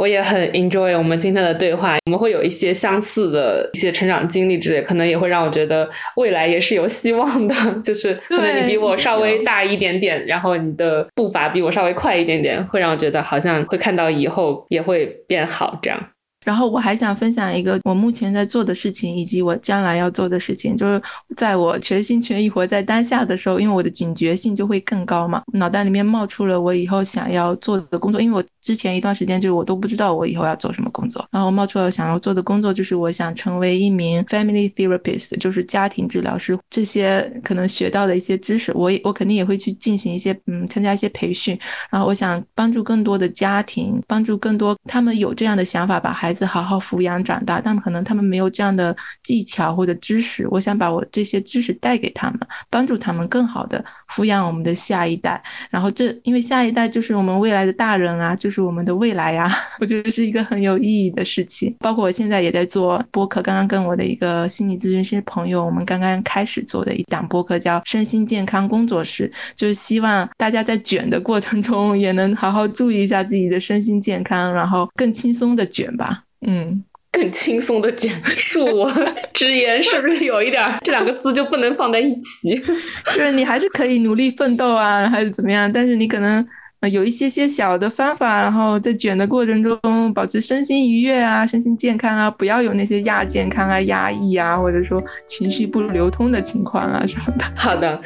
[0.00, 5.86] 我也很 enjoy 我们今天的对话，我们会有一些相似的一些成长经历之类，可能也会让我觉得
[6.16, 7.54] 未来也是有希望的。
[7.84, 16.00] 就是可能你比我稍微大一点点，然后你的步伐比我稍微快一点点，会让我觉得好像会看到以后也会变好这样。
[16.44, 21.02] 然后我还想分享一个我目前在做的事情，以及我将来要做的事情，就是
[21.36, 41.58] 在我全心全意活在当下的时候，因为我的警觉性就会更高嘛，脑袋里面冒出了我以后想要做的工作，因为我之前一段时间就是我都不知道我以后要做什么工作，然后冒出了想要做的工作就是我想成为一名 family therapist，就是家庭治疗师，这些可能学到的一些知识，我也我肯定也会去进行一些嗯参加一些培训，
[41.90, 50.46] 然后我想帮助更多的家庭，帮助更多他们有这样的想法把孩孩子好好抚养长大，但可能他们没有这样的技巧或者知识。
[50.48, 52.38] 我想把我这些知识带给他们，
[52.70, 55.42] 帮助他们更好的抚养我们的下一代。
[55.70, 59.52] 然后这因为下一代就是我们未来的大人啊，就是我们的未来呀。
[59.80, 61.74] 我觉得是一个很有意义的事情。
[61.80, 76.19] 包括我现在也在做播客，刚刚跟我的一个心理咨询师朋友，我们刚刚开始做的一档播客叫身心健康工作室，就是希望大家在卷的过程中也能好好注意一下自己的身心健康，然后更轻松的卷吧。
[76.46, 76.82] 嗯，
[77.12, 78.90] 更轻松的卷，恕我
[79.32, 82.56] 直言，是不是有一点这两个字就不能放在一起？
[83.12, 85.70] 就是你还是可以努力奋斗啊，还是怎么样？
[85.72, 86.46] 但是你可能
[86.90, 97.44] 有一些些小的方法，然后在卷的过程中保持身心愉悦啊，身心健康啊，不要有那些亚健康啊、压抑啊，或者说情绪不流通的情况啊什么的。
[97.54, 98.00] 好的。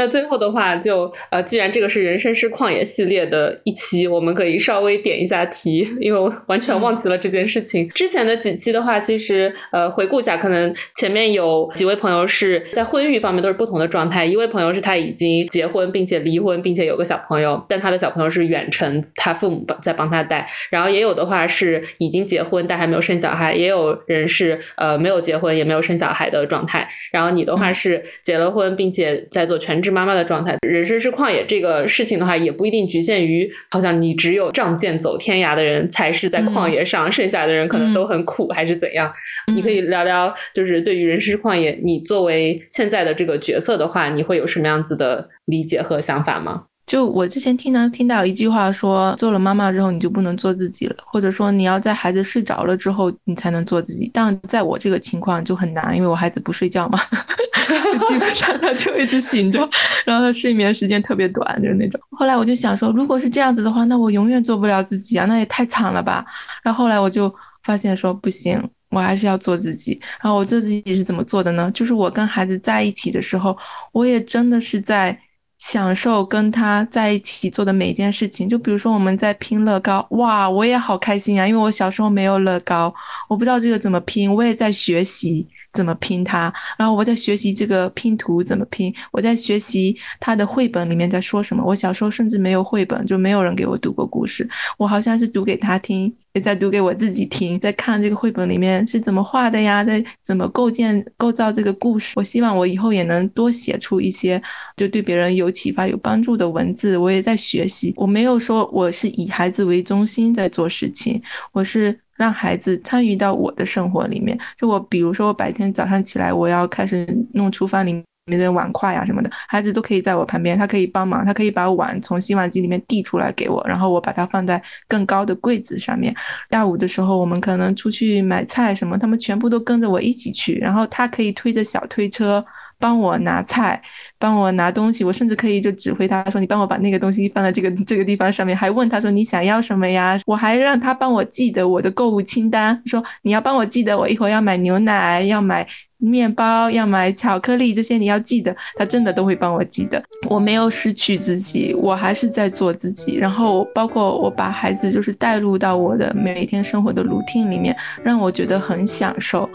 [0.00, 7.86] 那最后的话，就呃，既然这个是人生是旷野系列的一期，我们可以稍微点一下题，因为我完全忘记了这件事情。
[7.88, 14.24] 之前的几期的话，其实呃，回顾一下，可能前面有几位朋友是在婚育方面都是不同的状态。
[14.24, 20.48] 一位朋友是他已经结婚并且离婚，并且有个小朋友，但他的小朋友是远程，他父母在帮他带。
[20.70, 26.88] 然后也有的话是已经结婚但还没有生小孩，也有人是呃没有结婚也没有生小孩的状态。
[27.12, 29.89] 然后你的话是结了婚并且在做全职。
[29.90, 39.10] 妈妈的状态，人生是旷野这个事情的话，也不一定局限于好像你只有仗剑走天涯的人才是在旷野上，剩下的人可能都很苦还是怎样？
[39.54, 46.64] 你可以聊聊，就是对于人生是旷野，你作为现在的这个角色的话，你会有什么样子的理解和想法吗？
[46.90, 54.10] 就我之前听到听到一句话说，做了妈妈之后你就不能做自己了，或者说你要在孩子睡着了之后你才能做自己。
[54.12, 56.98] 但在我这个情况就很难，因为我孩子不睡觉嘛，
[58.08, 59.60] 基本上他就一直醒着，
[60.04, 62.00] 然后他睡眠时间特别短，就是那种。
[62.10, 66.26] 后来我就想说，如果是这样子的话，那我永远做不了自己啊，那也太惨了吧。
[66.64, 67.32] 然后后来我就
[67.62, 68.60] 发现说，不行，
[68.90, 70.00] 我还是要做自己。
[70.20, 71.70] 然后我做自己是怎么做的呢？
[71.70, 73.56] 就是我跟孩子在一起的时候，
[73.92, 75.16] 我也真的是在。
[75.60, 78.48] 享受跟他在一起做的每一件事情。
[78.48, 82.92] 就比如说我们在拼乐高，哇，我也好开心啊，因为我小时候没有乐高，
[83.28, 85.46] 我不知道这个怎么拼，我也在学习。
[85.72, 86.52] 怎么拼它？
[86.78, 91.62] 然后我在学习这个拼图怎么拼，我在学习他的绘本里面在说什么。
[91.64, 94.48] 我小时候甚至没有绘本，就没有人给我读过故事。
[94.76, 102.14] 我好像是读给他听，也在读给我自己听，在看这个绘本里面是怎么画的呀，在怎么构建构造这个故事。
[102.16, 104.42] 我希望我以后也能多写出一些
[104.76, 106.96] 就对别人有启发、有帮助的文字。
[106.96, 111.98] 我也在学习，我没有说我是以孩子为中心在做事情，我是。
[112.20, 126.14] 让孩子参与到我的生活里面，就我，比如说我白天早上起来，我要开始弄厨房里面的碗筷呀什么的，孩子都可以在我旁边，他可以帮忙，他可以把碗从洗碗机里面递出来给我，然后我把它放在更高的柜子上面。
[126.50, 132.44] 下午的时候，我们可能出去买菜什么，他们全部都跟着我一起去，然后他可以推着小推车。
[132.82, 133.78] 帮我拿菜，
[134.20, 145.66] 帮我拿东西，我甚至可以就指挥他说：“你帮我把那个东西放在这个这个地方上面。”还问他说：“你想要什么呀？”我还让他帮我记得我的购物清单，说：“你要帮我记得，我一会儿要买牛奶，要买。”
[146.02, 150.02] 面包要买巧克力，这些你要记得，他真的都会帮我记得。
[150.30, 153.16] 我没有失去自己，我还是在做自己。
[153.16, 159.46] 然后包括我把孩子就是带入到我的每一天生活的 routine 里面，让我觉得很享受，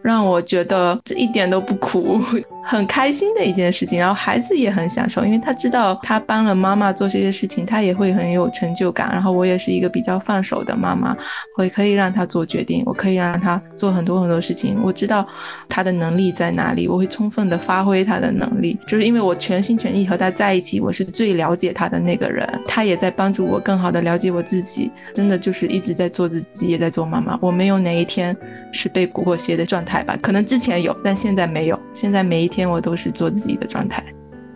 [0.00, 2.20] 让我觉得这一点都不苦，
[2.64, 3.98] 很开心的一件事情。
[3.98, 9.10] 然然后孩子也很享受，因为他知道他帮了妈妈做这些事情，他也会很有成就感。
[9.12, 11.14] 然后我也是一个比较放手的妈妈，
[11.54, 14.80] 会可以让他做决定，我可以让他做很多很多事情。
[14.82, 15.28] 我知道
[15.68, 15.98] 他的。
[15.98, 16.86] 能力在哪里？
[16.86, 24.92] 我会充分的发挥他的能力，就是因为我全心全意和他在一起，我是最了解他的那个人，他也在帮助我更好的了解我自己。
[25.12, 27.36] 真的就是一直在做自己，也在做妈妈。
[27.42, 28.36] 我没有哪一天
[28.70, 30.16] 是被裹挟的状态吧？
[30.22, 31.76] 可能之前有，但现在没有。
[31.92, 33.97] 现在每一天我都是做自己的状态，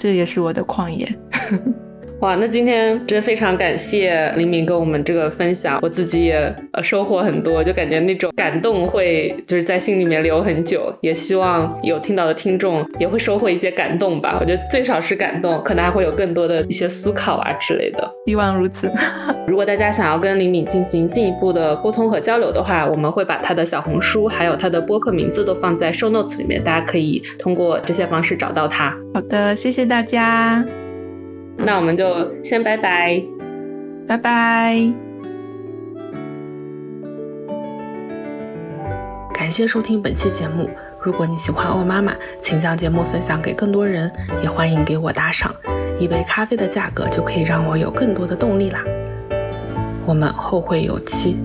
[0.03, 1.09] 这也是我的旷野。
[2.23, 10.97] 哇，那今天真非常感谢黎明跟我们这个分享，我自己也呃收获很多，就感觉那种感动会就是在心里面留很久。
[11.01, 14.39] 也希望有听到的听众也会收获一些感动吧。
[14.41, 18.09] 我觉得最少是感动，可能还会有更多的一些思考啊之类的。
[18.25, 18.89] 希望如此。
[19.49, 28.97] 如果大家想要跟李敏进行进一步的沟通和交流的话，我们会把他的小红书还有他的播客名字都放在 show notes 里面，大家可以通过这些方式找到他。
[29.12, 30.64] 好的，谢谢大家。
[31.65, 32.05] 那我们就
[32.43, 33.23] 先拜拜，
[34.09, 34.93] 拜拜。
[39.33, 40.69] 感谢收听本期节目。
[41.01, 44.11] 如果你喜欢欧妈妈，请将节目分享给更多人，
[44.43, 45.55] 也欢迎给我打赏。
[45.99, 48.85] 一杯咖啡的价格就可以让我有更多的动力啦。
[50.05, 51.39] 我们后会有期。